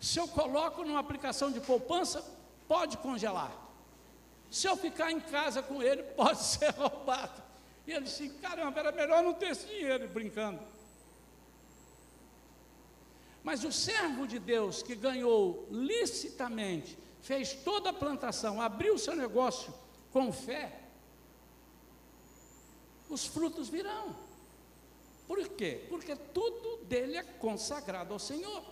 [0.00, 2.24] Se eu coloco numa aplicação de poupança,
[2.66, 3.52] pode congelar.
[4.50, 7.42] Se eu ficar em casa com ele, pode ser roubado.
[7.86, 10.60] E ele disse: caramba, era melhor não ter esse dinheiro brincando.
[13.42, 19.72] Mas o servo de Deus que ganhou licitamente, fez toda a plantação, abriu seu negócio
[20.12, 20.77] com fé,
[23.08, 24.14] os frutos virão.
[25.26, 25.86] Por quê?
[25.88, 28.62] Porque tudo dele é consagrado ao Senhor.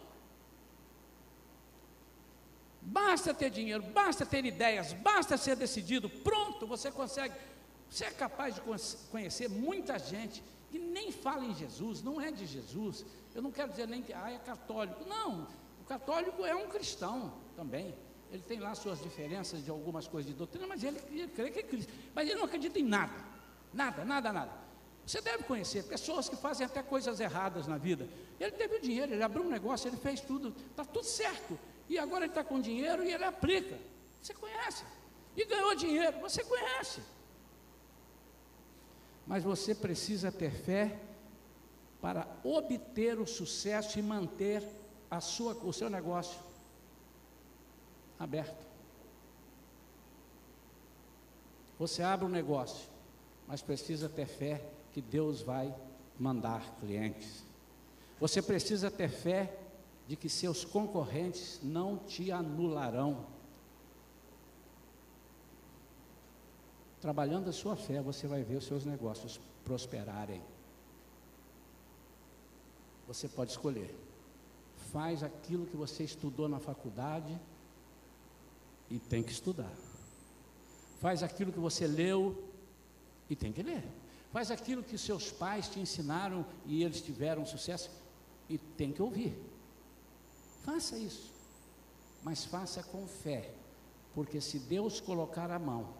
[2.80, 7.34] Basta ter dinheiro, basta ter ideias, basta ser decidido, pronto, você consegue.
[7.90, 8.62] Você é capaz de
[9.10, 13.04] conhecer muita gente que nem fala em Jesus, não é de Jesus.
[13.34, 15.04] Eu não quero dizer nem que ah, é católico.
[15.04, 15.46] Não,
[15.80, 17.94] o católico é um cristão também.
[18.32, 21.62] Ele tem lá suas diferenças de algumas coisas de doutrina, mas ele, crê que é
[21.62, 21.92] Cristo.
[22.14, 23.14] Mas ele não acredita em nada.
[23.76, 24.52] Nada, nada, nada.
[25.06, 28.08] Você deve conhecer pessoas que fazem até coisas erradas na vida.
[28.40, 31.58] Ele teve o dinheiro, ele abriu um negócio, ele fez tudo, está tudo certo.
[31.88, 33.78] E agora ele está com dinheiro e ele aplica.
[34.20, 34.84] Você conhece.
[35.36, 37.00] E ganhou dinheiro, você conhece.
[39.26, 40.98] mas você precisa ter fé
[42.00, 44.66] para obter o sucesso e manter
[45.10, 46.40] a sua, o seu negócio
[48.18, 48.64] aberto.
[51.78, 52.88] Você abre um negócio,
[53.46, 55.74] mas precisa ter fé que Deus vai
[56.18, 57.44] mandar clientes.
[58.18, 59.58] Você precisa ter fé
[60.08, 63.26] de que seus concorrentes não te anularão.
[67.00, 70.42] Trabalhando a sua fé, você vai ver os seus negócios prosperarem.
[73.06, 73.94] Você pode escolher.
[74.92, 77.38] Faz aquilo que você estudou na faculdade
[78.90, 79.72] e tem que estudar.
[81.00, 82.42] Faz aquilo que você leu
[83.28, 83.84] e tem que ler.
[84.32, 87.90] Faz aquilo que seus pais te ensinaram e eles tiveram sucesso
[88.48, 89.36] e tem que ouvir.
[90.62, 91.32] Faça isso.
[92.22, 93.54] Mas faça com fé.
[94.14, 95.94] Porque se Deus colocar a mão,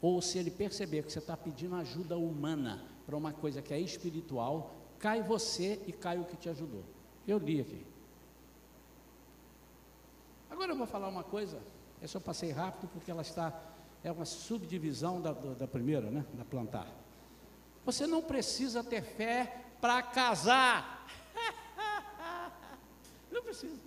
[0.00, 3.80] ou se ele perceber que você está pedindo ajuda humana para uma coisa que é
[3.80, 6.84] espiritual, cai você e cai o que te ajudou.
[7.26, 7.86] Eu li aqui.
[10.50, 11.60] Agora eu vou falar uma coisa,
[12.02, 13.50] eu passei rápido porque ela está,
[14.02, 16.24] é uma subdivisão da, da primeira, né?
[16.34, 16.86] Da plantar.
[17.84, 21.06] Você não precisa ter fé para casar.
[23.30, 23.80] não precisa.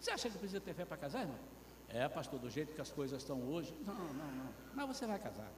[0.00, 1.38] Você acha que precisa ter fé para casar, irmão?
[1.88, 3.74] É, pastor, do jeito que as coisas estão hoje.
[3.86, 4.50] Não, não, não.
[4.74, 5.50] Mas você vai casar.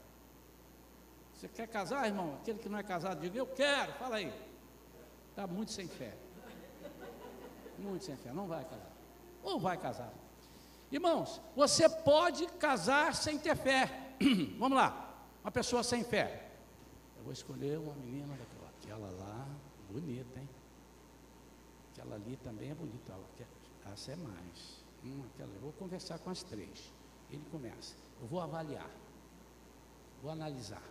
[1.35, 2.35] Você quer casar, irmão?
[2.40, 4.33] Aquele que não é casado, diga, eu quero, fala aí.
[5.31, 6.14] Está muito sem fé.
[7.79, 8.93] Muito sem fé, não vai casar.
[9.43, 10.12] Ou vai casar.
[10.90, 14.14] Irmãos, você pode casar sem ter fé.
[14.59, 16.50] Vamos lá, uma pessoa sem fé.
[17.16, 19.46] Eu vou escolher uma menina daquela, aquela lá,
[19.90, 20.48] bonita, hein?
[21.92, 23.14] Aquela ali também é bonita.
[23.92, 24.85] Essa é mais.
[25.05, 26.92] Hum, aquela, eu vou conversar com as três.
[27.31, 27.94] Ele começa.
[28.20, 28.90] Eu vou avaliar.
[30.22, 30.83] Vou analisar.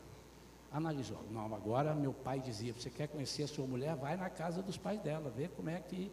[0.71, 1.23] Analisou.
[1.31, 3.95] Não, agora meu pai dizia: você quer conhecer a sua mulher?
[3.95, 6.11] Vai na casa dos pais dela, vê como é que.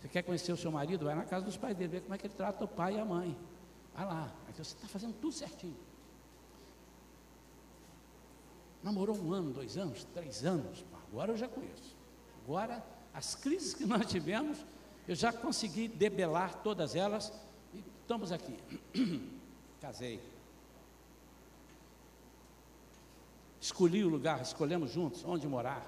[0.00, 1.04] Você quer conhecer o seu marido?
[1.04, 3.00] Vai na casa dos pais dele, vê como é que ele trata o pai e
[3.00, 3.36] a mãe.
[3.94, 4.32] Vai lá.
[4.56, 5.76] Você está fazendo tudo certinho.
[8.82, 10.84] Namorou um ano, dois anos, três anos.
[11.06, 11.94] Agora eu já conheço.
[12.44, 12.82] Agora,
[13.12, 14.64] as crises que nós tivemos,
[15.06, 17.30] eu já consegui debelar todas elas
[17.74, 18.56] e estamos aqui.
[19.82, 20.20] Casei.
[23.60, 25.86] Escolhi o lugar, escolhemos juntos onde morar.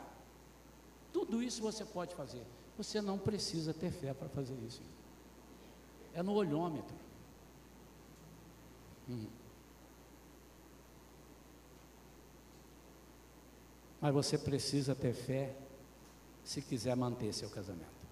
[1.14, 2.44] Tudo isso você pode fazer.
[2.82, 4.82] Você não precisa ter fé para fazer isso.
[6.12, 6.96] É no olhômetro.
[9.08, 9.26] Hum.
[14.00, 15.56] Mas você precisa ter fé
[16.42, 18.02] se quiser manter seu casamento.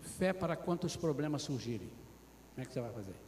[0.00, 1.88] fé para quantos problemas surgirem.
[2.54, 3.27] Como é que você vai fazer?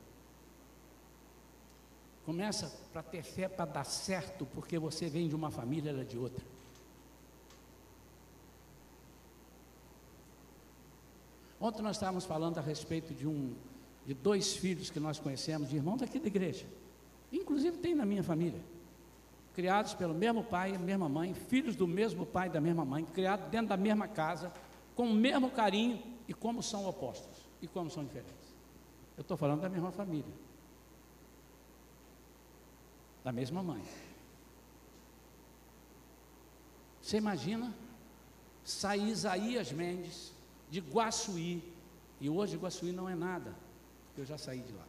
[2.25, 6.05] Começa para ter fé para dar certo, porque você vem de uma família, ela é
[6.05, 6.45] de outra.
[11.61, 13.55] Ontem nós estávamos falando a respeito de um,
[14.07, 16.67] de dois filhos que nós conhecemos, de irmãos daqui da igreja.
[17.31, 18.61] Inclusive tem na minha família.
[19.55, 23.05] Criados pelo mesmo pai e mesma mãe, filhos do mesmo pai e da mesma mãe,
[23.05, 24.53] criados dentro da mesma casa,
[24.95, 28.55] com o mesmo carinho, e como são opostos e como são diferentes.
[29.17, 30.33] Eu estou falando da mesma família,
[33.31, 33.81] da mesma mãe.
[37.01, 37.73] Você imagina
[38.65, 40.33] sair Isaías Mendes
[40.69, 41.63] de Guaçuí,
[42.21, 43.55] e hoje Guaçuí não é nada,
[44.19, 44.87] eu já saí de lá.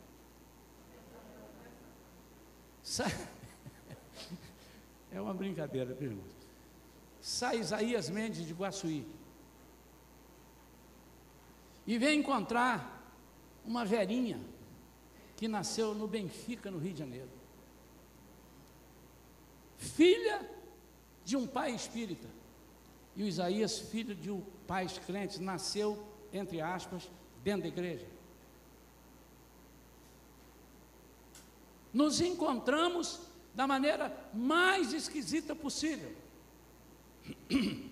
[2.84, 3.06] Sa...
[5.13, 6.32] É uma brincadeira, irmãos?
[7.19, 9.06] Sai Isaías Mendes de Guaçuí
[11.86, 13.06] e veio encontrar
[13.65, 14.39] uma velhinha
[15.36, 17.40] que nasceu no Benfica, no Rio de Janeiro.
[19.82, 20.48] Filha
[21.26, 22.28] de um pai espírita.
[23.15, 27.10] E o Isaías, filho de um pais crentes, nasceu, entre aspas,
[27.44, 28.06] dentro da igreja.
[31.91, 33.22] Nos encontramos
[33.56, 36.15] da maneira mais esquisita possível.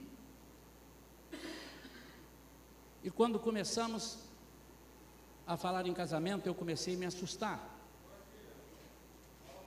[3.01, 4.17] E quando começamos
[5.47, 7.57] a falar em casamento, eu comecei a me assustar.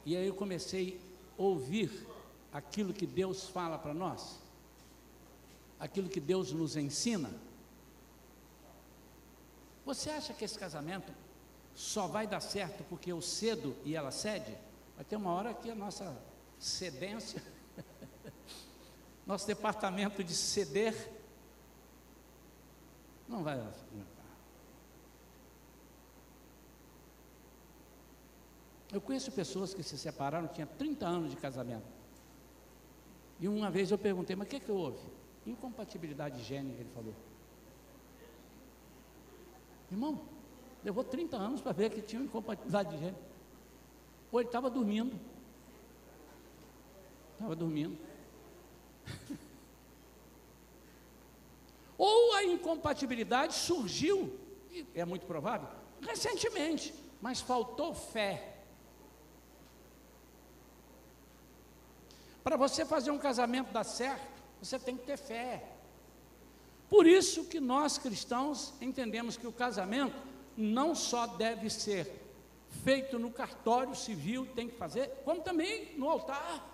[0.05, 1.01] E aí eu comecei
[1.39, 2.07] a ouvir
[2.53, 4.38] aquilo que Deus fala para nós,
[5.81, 7.31] aquilo que Deus nos ensina.
[9.85, 11.12] Você acha que esse casamento
[11.75, 14.55] só vai dar certo porque eu cedo e ela cede?
[14.95, 16.17] Vai ter uma hora que a nossa
[16.59, 17.43] cedência,
[19.27, 20.95] nosso departamento de ceder,
[23.27, 24.23] não vai aguentar.
[28.93, 31.91] Eu conheço pessoas que se separaram, tinha 30 anos de casamento.
[33.42, 35.00] E uma vez eu perguntei, mas o que, que houve?
[35.44, 37.12] Incompatibilidade gênica, ele falou.
[39.90, 40.20] Irmão,
[40.85, 43.18] levou 30 anos para ver que tinha incompatibilidade de gênero.
[44.31, 45.18] Ou ele estava dormindo.
[47.33, 47.98] Estava dormindo.
[51.98, 54.38] Ou a incompatibilidade surgiu,
[54.94, 55.68] é muito provável,
[56.00, 58.52] recentemente, mas faltou fé.
[62.42, 65.62] Para você fazer um casamento dar certo, você tem que ter fé.
[66.88, 70.16] Por isso que nós cristãos entendemos que o casamento
[70.57, 72.20] não só deve ser
[72.85, 76.68] feito no cartório civil, tem que fazer, como também no altar.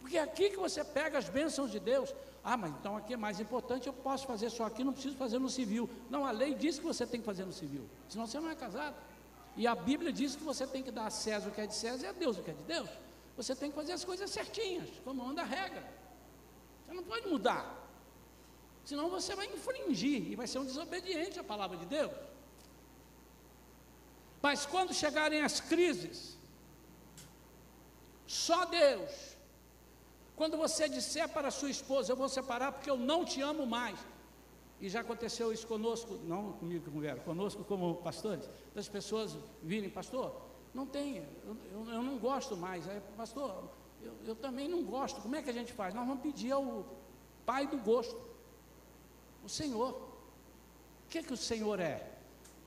[0.00, 2.14] Porque é aqui que você pega as bênçãos de Deus.
[2.42, 5.38] Ah, mas então aqui é mais importante, eu posso fazer só aqui, não preciso fazer
[5.38, 5.88] no civil.
[6.10, 8.54] Não, a lei diz que você tem que fazer no civil, senão você não é
[8.54, 8.96] casado.
[9.56, 11.74] E a Bíblia diz que você tem que dar a César o que é de
[11.74, 12.90] César e a Deus o que é de Deus.
[13.36, 15.84] Você tem que fazer as coisas certinhas, como anda a regra.
[16.84, 17.64] Você não pode mudar.
[18.84, 22.12] Senão você vai infringir e vai ser um desobediente à palavra de Deus.
[24.42, 26.36] Mas quando chegarem as crises,
[28.26, 29.36] só Deus.
[30.36, 33.98] Quando você disser para sua esposa, eu vou separar porque eu não te amo mais.
[34.80, 39.88] E já aconteceu isso conosco, não comigo com Vera, conosco como pastores, das pessoas virem,
[39.88, 40.42] pastor,
[40.74, 42.88] não tem, eu, eu, não gosto mais.
[42.88, 43.70] Aí, pastor,
[44.02, 45.20] eu, eu, também não gosto.
[45.22, 45.94] Como é que a gente faz?
[45.94, 46.84] Nós vamos pedir ao
[47.46, 48.20] pai do gosto,
[49.44, 49.92] o Senhor.
[49.92, 52.12] O que, é que o Senhor é?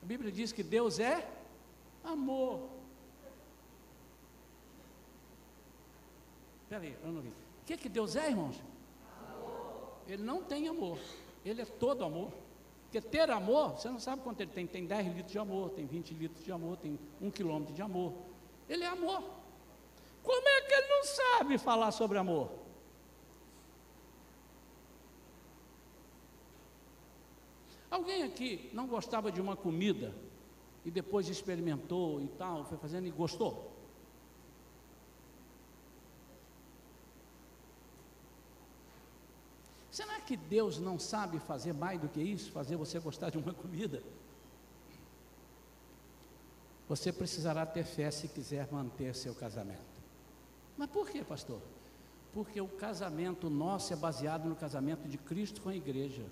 [0.02, 1.28] A Bíblia diz que Deus é
[2.02, 2.70] amor.
[6.62, 7.28] Espera aí, eu não vi.
[7.28, 8.56] O que, é que Deus é, irmãos?
[9.28, 9.92] Amor.
[10.06, 10.98] Ele não tem amor.
[11.44, 12.32] Ele é todo amor.
[12.88, 14.66] Porque ter amor, você não sabe quanto ele tem.
[14.66, 18.14] Tem 10 litros de amor, tem 20 litros de amor, tem 1 quilômetro de amor.
[18.66, 19.22] Ele é amor.
[20.22, 22.50] Como é que ele não sabe falar sobre amor?
[27.90, 30.14] Alguém aqui não gostava de uma comida
[30.82, 33.70] e depois experimentou e tal, foi fazendo e gostou?
[39.90, 42.52] Será que Deus não sabe fazer mais do que isso?
[42.52, 44.02] Fazer você gostar de uma comida?
[46.86, 49.80] Você precisará ter fé se quiser manter seu casamento.
[50.76, 51.62] Mas por que, pastor?
[52.34, 56.26] Porque o casamento nosso é baseado no casamento de Cristo com a igreja.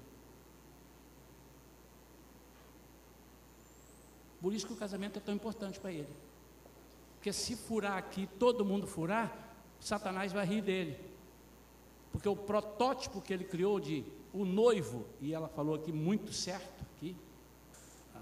[4.43, 6.15] Por isso que o casamento é tão importante para ele.
[7.15, 11.06] Porque se furar aqui, todo mundo furar, Satanás vai rir dele.
[12.17, 14.03] Porque o protótipo que ele criou de
[14.33, 17.15] o noivo, e ela falou aqui muito certo, aqui,
[18.15, 18.21] a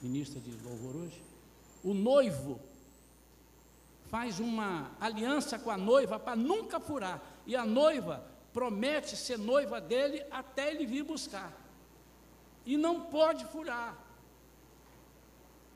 [0.00, 1.22] ministra de louvor hoje,
[1.84, 2.58] o noivo
[4.08, 9.78] faz uma aliança com a noiva para nunca furar, e a noiva promete ser noiva
[9.78, 11.52] dele até ele vir buscar,
[12.64, 13.94] e não pode furar.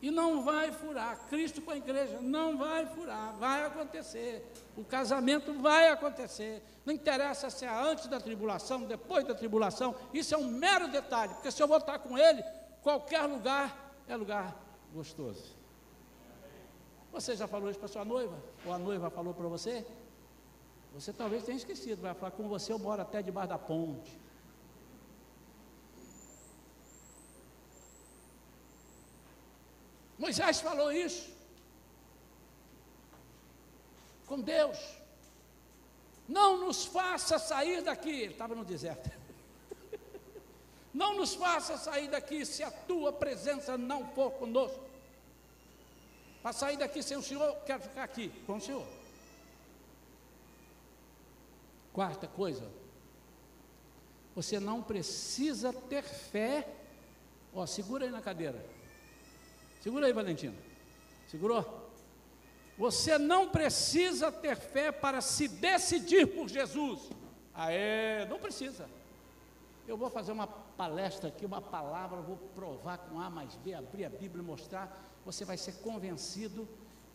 [0.03, 1.17] E não vai furar.
[1.29, 3.37] Cristo com a igreja não vai furar.
[3.39, 4.45] Vai acontecer.
[4.77, 6.61] O casamento vai acontecer.
[6.85, 9.95] Não interessa se é antes da tribulação, depois da tribulação.
[10.13, 11.33] Isso é um mero detalhe.
[11.35, 12.43] Porque se eu voltar com ele,
[12.83, 14.57] qualquer lugar é lugar
[14.93, 15.57] gostoso.
[17.13, 18.37] Você já falou isso para sua noiva?
[18.67, 19.87] Ou a noiva falou para você?
[20.95, 22.03] Você talvez tenha esquecido.
[22.03, 24.19] Vai falar com você, eu moro até debaixo da ponte.
[30.23, 31.29] Moisés falou isso
[34.29, 34.79] com Deus.
[36.29, 38.09] Não nos faça sair daqui.
[38.09, 39.11] Ele estava no deserto.
[40.95, 44.81] Não nos faça sair daqui se a tua presença não for conosco.
[46.41, 48.87] Para sair daqui sem o Senhor, quero ficar aqui com o Senhor.
[51.93, 52.71] Quarta coisa,
[54.35, 56.69] você não precisa ter fé.
[57.55, 58.72] Ó, segura aí na cadeira.
[59.83, 60.55] Segura aí, Valentino.
[61.29, 61.91] Segurou?
[62.79, 67.11] Você não precisa ter fé para se decidir por Jesus.
[67.53, 68.89] Aê, não precisa.
[69.87, 74.05] Eu vou fazer uma palestra aqui, uma palavra, vou provar com A mais B, abrir
[74.05, 74.87] a Bíblia e mostrar.
[75.25, 76.67] Você vai ser convencido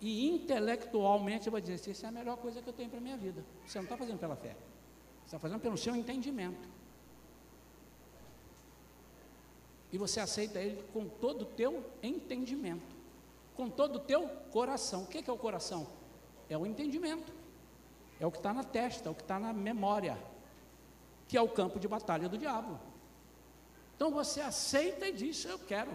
[0.01, 3.17] e intelectualmente vai dizer: Isso é a melhor coisa que eu tenho para a minha
[3.17, 3.43] vida.
[3.65, 4.55] Você não está fazendo pela fé,
[5.21, 6.67] você está fazendo pelo seu entendimento.
[9.91, 12.95] E você aceita ele com todo o teu entendimento,
[13.55, 15.03] com todo o teu coração.
[15.03, 15.87] O que é o coração?
[16.49, 17.31] É o entendimento,
[18.19, 20.17] é o que está na testa, é o que está na memória,
[21.27, 22.79] que é o campo de batalha do diabo.
[23.95, 25.91] Então você aceita e diz: Eu quero.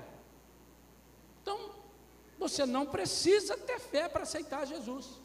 [1.40, 1.70] Então,
[2.38, 5.21] você não precisa ter fé para aceitar Jesus.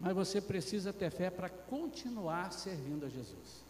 [0.00, 3.64] Mas você precisa ter fé para continuar servindo a Jesus.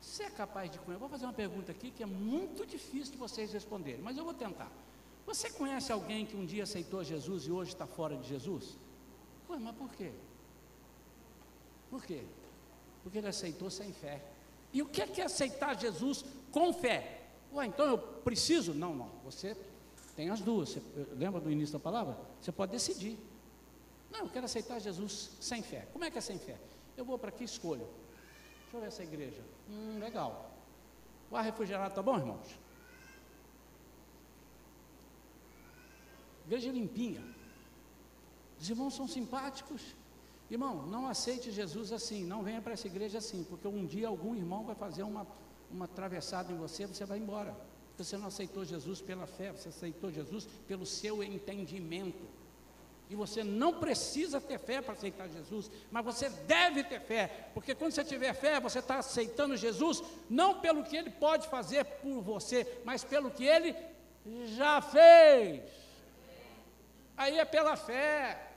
[0.00, 1.00] Você é capaz de conhecer?
[1.00, 4.34] Vou fazer uma pergunta aqui que é muito difícil de vocês responderem, mas eu vou
[4.34, 4.70] tentar.
[5.26, 8.76] Você conhece alguém que um dia aceitou Jesus e hoje está fora de Jesus?
[9.48, 10.12] Ué, mas por quê?
[11.90, 12.22] Por quê?
[13.02, 14.22] Porque ele aceitou sem fé.
[14.72, 17.22] E o que é, que é aceitar Jesus com fé?
[17.52, 18.74] Ué, então eu preciso?
[18.74, 19.10] Não, não.
[19.24, 19.56] Você
[20.14, 20.70] tem as duas.
[20.70, 20.82] Você,
[21.16, 22.16] lembra do início da palavra?
[22.40, 23.18] Você pode decidir.
[24.14, 25.88] Não, eu quero aceitar Jesus sem fé.
[25.92, 26.56] Como é que é sem fé?
[26.96, 27.86] Eu vou para aqui e escolho.
[28.62, 29.42] Deixa eu ver essa igreja.
[29.68, 30.52] Hum, legal.
[31.30, 32.48] O ar refrigerado tá bom, irmãos?
[36.46, 37.24] Igreja limpinha.
[38.60, 39.82] Os irmãos são simpáticos.
[40.48, 44.36] Irmão, não aceite Jesus assim, não venha para essa igreja assim, porque um dia algum
[44.36, 45.26] irmão vai fazer uma,
[45.70, 47.56] uma atravessada em você, você vai embora.
[47.98, 52.24] Você não aceitou Jesus pela fé, você aceitou Jesus pelo seu entendimento.
[53.10, 57.74] E você não precisa ter fé para aceitar Jesus, mas você deve ter fé, porque
[57.74, 62.22] quando você tiver fé, você está aceitando Jesus, não pelo que ele pode fazer por
[62.22, 63.76] você, mas pelo que ele
[64.56, 65.62] já fez.
[67.16, 68.50] Aí é pela fé.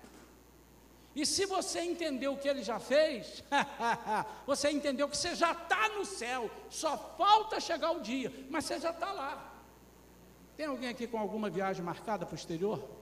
[1.16, 3.44] E se você entendeu o que ele já fez,
[4.46, 8.80] você entendeu que você já está no céu, só falta chegar o dia, mas você
[8.80, 9.54] já está lá.
[10.56, 12.97] Tem alguém aqui com alguma viagem marcada para o exterior?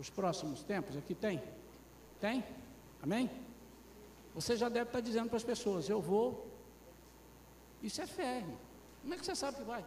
[0.00, 0.96] Para os próximos tempos?
[0.96, 1.42] Aqui tem?
[2.18, 2.42] Tem?
[3.02, 3.30] Amém?
[4.34, 6.48] Você já deve estar dizendo para as pessoas: Eu vou.
[7.82, 8.56] Isso é fé, irmão.
[9.02, 9.84] Como é que você sabe que vai?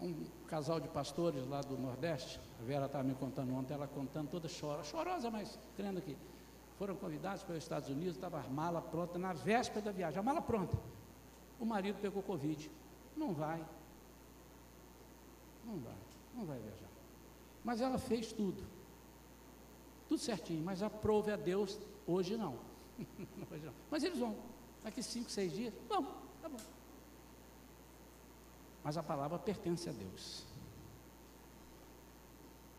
[0.00, 4.30] um casal de pastores lá do Nordeste, a Vera estava me contando ontem, ela contando
[4.30, 6.16] toda chora, chorosa, mas crendo aqui.
[6.78, 10.22] Foram convidados para os Estados Unidos, estava a mala pronta, na véspera da viagem, a
[10.22, 10.78] mala pronta.
[11.60, 12.70] O marido pegou Covid.
[13.16, 13.64] Não vai.
[15.64, 15.96] Não vai,
[16.34, 16.88] não vai viajar.
[17.64, 18.62] Mas ela fez tudo.
[20.08, 22.58] Tudo certinho, mas aprove a Deus, hoje não.
[23.50, 23.74] hoje não.
[23.90, 24.36] Mas eles vão.
[24.84, 26.58] Daqui cinco, seis dias, vamos, tá bom
[28.86, 30.44] mas a palavra pertence a Deus.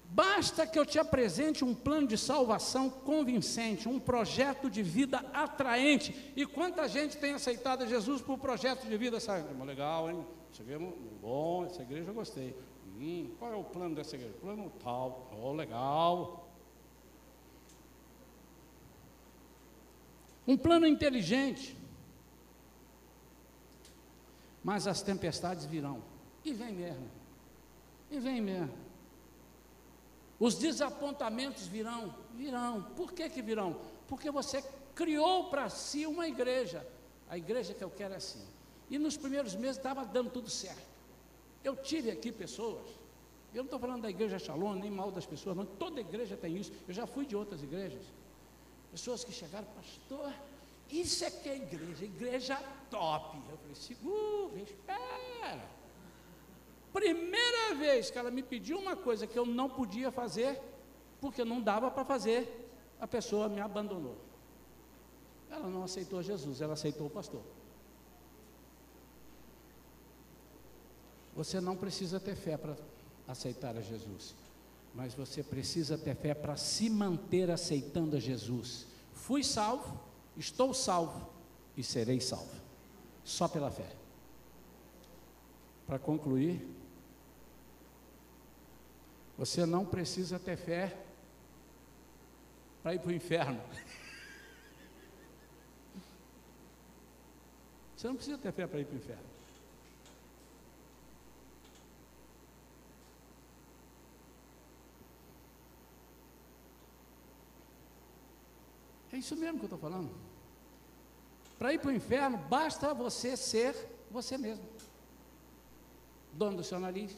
[0.09, 6.33] Basta que eu te apresente um plano de salvação convincente, um projeto de vida atraente.
[6.35, 9.19] E quanta gente tem aceitado Jesus por projeto de vida?
[9.19, 9.53] Sabe?
[9.63, 10.25] Legal, hein?
[10.59, 10.77] Vê,
[11.21, 12.55] bom, essa igreja eu gostei.
[12.99, 14.33] Hum, qual é o plano dessa igreja?
[14.41, 15.29] Plano tal.
[15.39, 16.49] Oh, legal.
[20.47, 21.77] Um plano inteligente.
[24.63, 26.01] Mas as tempestades virão.
[26.43, 27.07] E vem mesmo.
[28.09, 28.86] E vem mesmo.
[30.39, 32.13] Os desapontamentos virão.
[32.33, 32.83] Virão.
[32.95, 33.79] Por que, que virão?
[34.07, 34.63] Porque você
[34.93, 36.87] criou para si uma igreja.
[37.29, 38.45] A igreja que eu quero é assim.
[38.89, 40.87] E nos primeiros meses estava dando tudo certo.
[41.63, 42.87] Eu tive aqui pessoas.
[43.53, 45.65] Eu não estou falando da igreja Shalom, nem mal das pessoas, não.
[45.65, 46.71] Toda igreja tem isso.
[46.87, 48.03] Eu já fui de outras igrejas.
[48.91, 50.31] Pessoas que chegaram, pastor,
[50.89, 53.37] isso é que é igreja, igreja top.
[53.49, 55.76] Eu falei, segura, espera.
[56.97, 60.59] Primeira vez que ela me pediu uma coisa que eu não podia fazer,
[61.21, 62.67] porque não dava para fazer,
[62.99, 64.17] a pessoa me abandonou.
[65.47, 67.43] Ela não aceitou Jesus, ela aceitou o pastor.
[71.35, 72.75] Você não precisa ter fé para
[73.27, 74.33] aceitar a Jesus,
[74.95, 78.87] mas você precisa ter fé para se manter aceitando a Jesus.
[79.13, 79.99] Fui salvo,
[80.35, 81.29] estou salvo
[81.77, 82.59] e serei salvo.
[83.23, 83.91] Só pela fé.
[85.85, 86.76] Para concluir,
[89.37, 90.97] você não precisa ter fé
[92.81, 93.61] para ir para o inferno.
[97.95, 99.37] Você não precisa ter fé para ir para o inferno.
[109.11, 110.11] É isso mesmo que eu estou falando.
[111.57, 113.75] Para ir para o inferno, basta você ser
[114.11, 114.63] você mesmo.
[116.33, 117.15] Dono do seu nariz,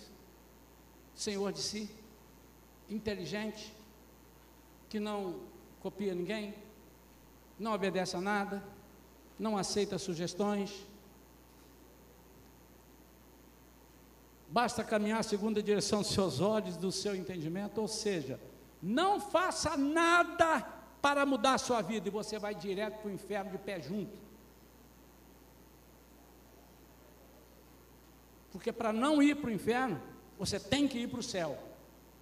[1.13, 1.98] senhor de si,
[2.89, 3.73] inteligente,
[4.89, 5.41] que não
[5.79, 6.53] copia ninguém,
[7.57, 8.63] não obedece a nada,
[9.37, 10.85] não aceita sugestões.
[14.47, 18.39] Basta caminhar segundo a direção dos seus olhos, do seu entendimento, ou seja,
[18.81, 20.61] não faça nada
[21.01, 24.17] para mudar a sua vida e você vai direto para o inferno de pé junto.
[28.51, 30.01] Porque para não ir para o inferno,
[30.37, 31.68] você tem que ir para o céu.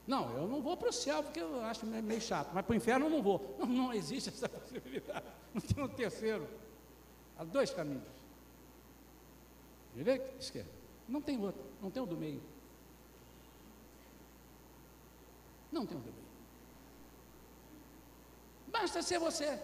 [0.07, 2.75] Não, eu não vou para o céu porque eu acho meio chato, mas para o
[2.75, 3.55] inferno eu não vou.
[3.59, 5.25] Não, não existe essa possibilidade.
[5.53, 6.47] Não tem um terceiro.
[7.37, 8.07] Há dois caminhos.
[9.93, 10.71] Direita, esquerda.
[11.09, 12.41] Não tem outro, não tem o do meio.
[15.71, 16.27] Não tem o do meio.
[18.67, 19.61] Basta ser você.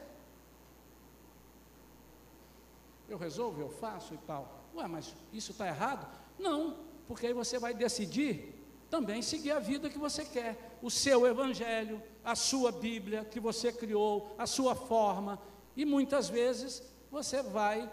[3.08, 4.64] Eu resolvo, eu faço e tal.
[4.76, 6.08] Ué, mas isso está errado?
[6.38, 6.78] Não,
[7.08, 8.53] porque aí você vai decidir
[8.94, 13.74] também seguir a vida que você quer, o seu evangelho, a sua Bíblia que você
[13.74, 15.42] criou, a sua forma,
[15.76, 17.92] e muitas vezes você vai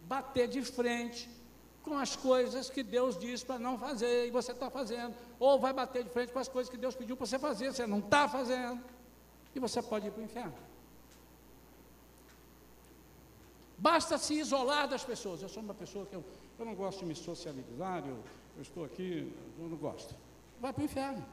[0.00, 1.28] bater de frente
[1.82, 5.74] com as coisas que Deus diz para não fazer e você está fazendo, ou vai
[5.74, 8.26] bater de frente com as coisas que Deus pediu para você fazer, você não está
[8.26, 8.82] fazendo,
[9.54, 10.54] e você pode ir para o inferno.
[13.76, 15.42] Basta se isolar das pessoas.
[15.42, 16.24] Eu sou uma pessoa que eu,
[16.58, 18.18] eu não gosto de me socializar, eu,
[18.56, 20.14] eu estou aqui, eu não gosto.
[20.60, 21.24] Vai para o inferno.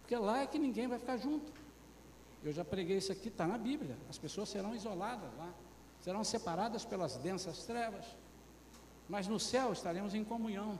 [0.00, 1.52] Porque lá é que ninguém vai ficar junto.
[2.44, 3.96] Eu já preguei isso aqui, está na Bíblia.
[4.08, 5.52] As pessoas serão isoladas lá,
[6.00, 8.04] serão separadas pelas densas trevas.
[9.08, 10.78] Mas no céu estaremos em comunhão.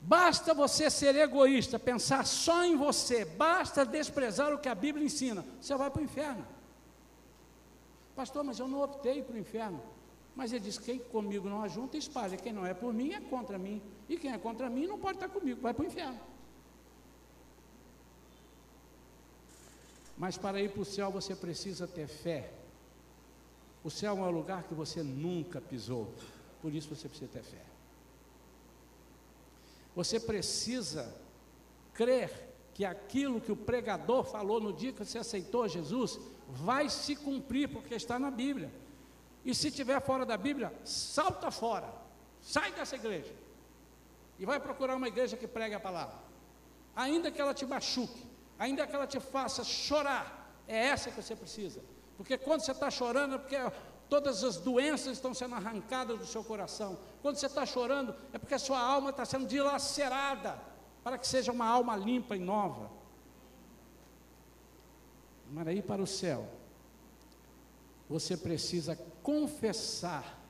[0.00, 5.44] Basta você ser egoísta, pensar só em você, basta desprezar o que a Bíblia ensina,
[5.60, 6.46] você vai para o inferno.
[8.14, 9.82] Pastor, mas eu não optei para o inferno.
[10.36, 12.36] Mas ele diz: quem comigo não ajunta, espalha.
[12.36, 13.82] Quem não é por mim é contra mim.
[14.08, 16.20] E quem é contra mim não pode estar comigo, vai para o inferno.
[20.16, 22.52] Mas para ir para o céu você precisa ter fé.
[23.82, 26.12] O céu é um lugar que você nunca pisou,
[26.60, 27.64] por isso você precisa ter fé.
[29.94, 31.14] Você precisa
[31.94, 32.30] crer
[32.74, 36.18] que aquilo que o pregador falou no dia que você aceitou Jesus
[36.48, 38.70] vai se cumprir, porque está na Bíblia.
[39.46, 41.88] E se estiver fora da Bíblia, salta fora,
[42.42, 43.32] sai dessa igreja
[44.40, 46.16] e vai procurar uma igreja que pregue a palavra.
[46.96, 48.26] Ainda que ela te machuque,
[48.58, 51.80] ainda que ela te faça chorar, é essa que você precisa.
[52.16, 53.56] Porque quando você está chorando, é porque
[54.08, 56.98] todas as doenças estão sendo arrancadas do seu coração.
[57.22, 60.60] Quando você está chorando, é porque a sua alma está sendo dilacerada
[61.04, 62.90] para que seja uma alma limpa e nova.
[65.52, 66.48] Mas aí para o céu,
[68.08, 68.96] você precisa
[69.26, 70.40] confessar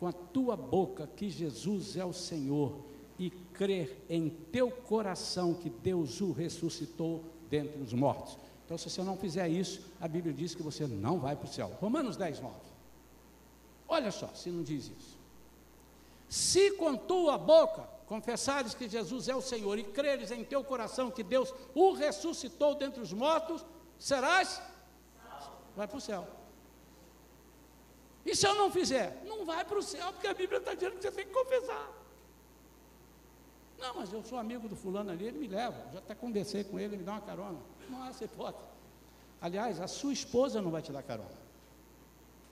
[0.00, 2.84] com a tua boca que Jesus é o Senhor
[3.16, 8.36] e crer em teu coração que Deus o ressuscitou dentre os mortos.
[8.64, 11.52] Então, se você não fizer isso, a Bíblia diz que você não vai para o
[11.52, 11.70] céu.
[11.80, 12.56] Romanos 10, 9.
[13.86, 15.16] Olha só, se não diz isso.
[16.28, 21.12] Se com tua boca confessares que Jesus é o Senhor e creres em teu coração
[21.12, 23.64] que Deus o ressuscitou dentre os mortos,
[23.96, 24.60] serás?
[25.76, 26.26] Vai para o céu.
[28.26, 29.22] E se eu não fizer?
[29.24, 31.88] Não vai para o céu, porque a Bíblia está dizendo que você tem que confessar.
[33.78, 35.76] Não, mas eu sou amigo do fulano ali, ele me leva.
[35.92, 37.58] Já até conversei com ele, ele me dá uma carona.
[37.88, 38.68] Não há essa hipótese.
[39.40, 41.46] Aliás, a sua esposa não vai te dar carona.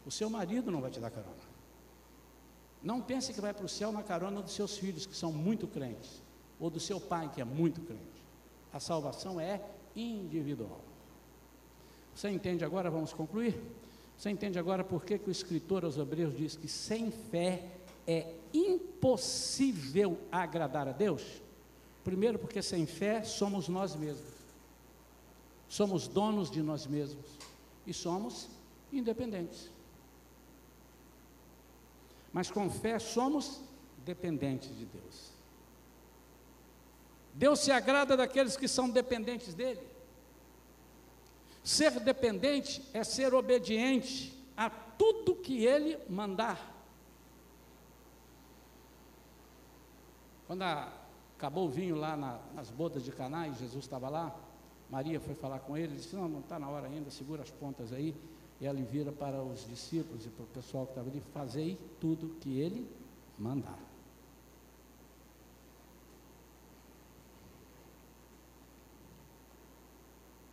[0.07, 1.55] O seu marido não vai te dar carona.
[2.81, 5.67] Não pense que vai para o céu na carona dos seus filhos, que são muito
[5.67, 6.23] crentes,
[6.61, 8.23] ou do seu pai, que é muito crente.
[8.73, 9.61] A salvação é
[9.97, 10.81] individual.
[12.15, 12.91] Você entende agora?
[12.91, 13.61] Vamos concluir?
[14.17, 17.67] Você entende agora por que, que o escritor aos Hebreus diz que sem fé
[18.07, 21.23] é impossível agradar a Deus?
[22.03, 24.33] Primeiro, porque sem fé somos nós mesmos,
[25.69, 27.27] somos donos de nós mesmos
[27.87, 28.49] e somos
[28.93, 29.71] independentes.
[32.33, 33.61] Mas com fé somos
[34.05, 35.33] dependentes de Deus.
[37.33, 39.94] Deus se agrada daqueles que são dependentes dele.
[41.65, 46.73] Ser dependente é ser obediente a tudo que Ele mandar.
[50.47, 50.93] Quando a,
[51.39, 54.37] acabou o vinho lá na, nas bodas de Caná e Jesus estava lá,
[54.91, 57.93] Maria foi falar com ele, disse, não, não está na hora ainda, segura as pontas
[57.93, 58.15] aí.
[58.61, 62.37] E ela vira para os discípulos e para o pessoal que estava ali, fazei tudo
[62.41, 62.87] que ele
[63.39, 63.79] mandar.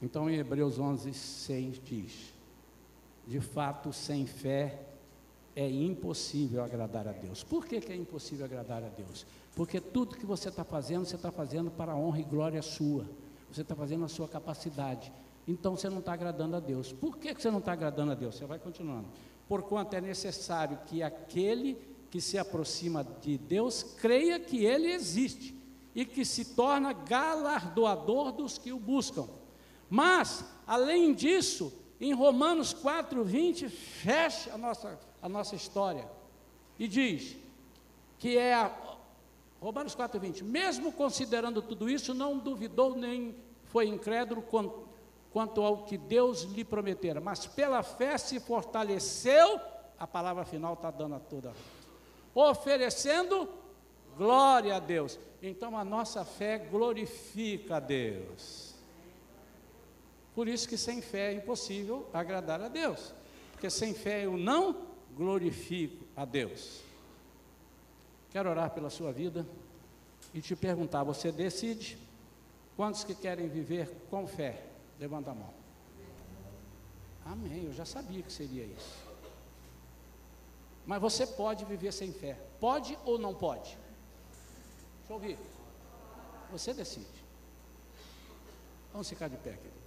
[0.01, 2.33] Então, em Hebreus 11, 6 diz:
[3.27, 4.87] De fato, sem fé
[5.55, 7.43] é impossível agradar a Deus.
[7.43, 9.25] Por que, que é impossível agradar a Deus?
[9.55, 13.05] Porque tudo que você está fazendo, você está fazendo para a honra e glória sua.
[13.51, 15.11] Você está fazendo a sua capacidade.
[15.47, 16.93] Então você não está agradando a Deus.
[16.93, 18.35] Por que, que você não está agradando a Deus?
[18.35, 19.09] Você vai continuando.
[19.47, 21.77] Porquanto é necessário que aquele
[22.09, 25.55] que se aproxima de Deus creia que Ele existe
[25.93, 29.27] e que se torna galardoador dos que o buscam.
[29.91, 36.09] Mas, além disso, em Romanos 4, 20, fecha a nossa, a nossa história
[36.79, 37.37] e diz
[38.17, 38.71] que é a,
[39.61, 40.43] Romanos 4,20.
[40.43, 43.35] Mesmo considerando tudo isso, não duvidou nem
[43.65, 44.87] foi incrédulo quanto,
[45.31, 49.59] quanto ao que Deus lhe prometera, mas pela fé se fortaleceu.
[49.99, 51.53] A palavra final está dando a toda.
[52.33, 53.49] Oferecendo
[54.17, 55.19] glória a Deus.
[55.41, 58.70] Então a nossa fé glorifica a Deus.
[60.33, 63.13] Por isso que sem fé é impossível agradar a Deus.
[63.51, 66.81] Porque sem fé eu não glorifico a Deus.
[68.31, 69.45] Quero orar pela sua vida
[70.33, 71.97] e te perguntar: você decide?
[72.77, 74.63] Quantos que querem viver com fé?
[74.99, 75.53] Levanta a mão.
[77.25, 77.65] Amém.
[77.65, 79.11] Eu já sabia que seria isso.
[80.85, 82.39] Mas você pode viver sem fé.
[82.59, 83.77] Pode ou não pode?
[84.99, 85.37] Deixa eu ouvir.
[86.51, 87.05] Você decide.
[88.91, 89.80] Vamos ficar de pé, queridos.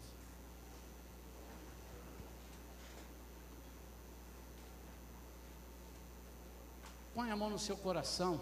[7.14, 8.40] Põe a mão no seu coração.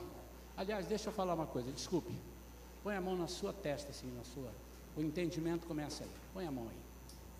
[0.56, 2.12] Aliás, deixa eu falar uma coisa, desculpe.
[2.82, 4.50] Põe a mão na sua testa, assim, na sua.
[4.96, 6.10] O entendimento começa aí.
[6.32, 6.82] Põe a mão aí.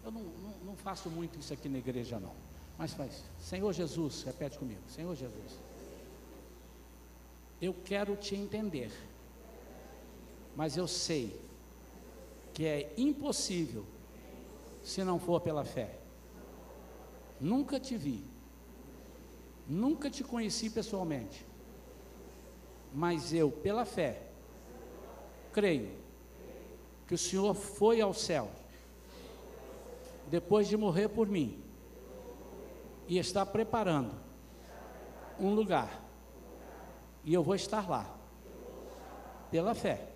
[0.05, 2.35] Eu não, não, não faço muito isso aqui na igreja, não.
[2.77, 3.23] Mas faz.
[3.41, 4.81] Senhor Jesus, repete comigo.
[4.89, 5.59] Senhor Jesus.
[7.61, 8.93] Eu quero te entender.
[10.55, 11.41] Mas eu sei
[12.53, 13.87] que é impossível
[14.83, 15.99] se não for pela fé.
[17.41, 18.32] Nunca te vi
[19.67, 21.47] Nunca te conheci pessoalmente,
[22.93, 24.23] mas eu, pela fé,
[25.53, 25.91] creio
[27.07, 28.51] que o Senhor foi ao céu
[30.29, 31.63] depois de morrer por mim
[33.07, 34.15] e está preparando
[35.39, 36.03] um lugar
[37.25, 38.19] e eu vou estar lá
[39.51, 40.09] pela fé.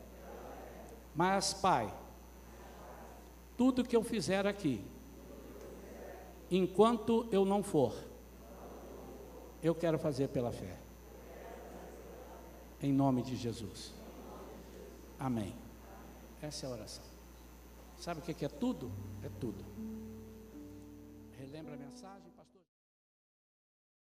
[1.14, 1.92] Mas, Pai,
[3.56, 4.84] tudo que eu fizer aqui,
[6.50, 7.94] enquanto eu não for
[9.62, 10.76] eu quero fazer pela fé.
[12.80, 13.94] Em nome de Jesus.
[15.18, 15.54] Amém.
[16.42, 17.04] Essa é a oração.
[17.96, 18.90] Sabe o que é tudo?
[19.22, 19.64] É tudo.
[21.38, 22.25] Relembra a mensagem?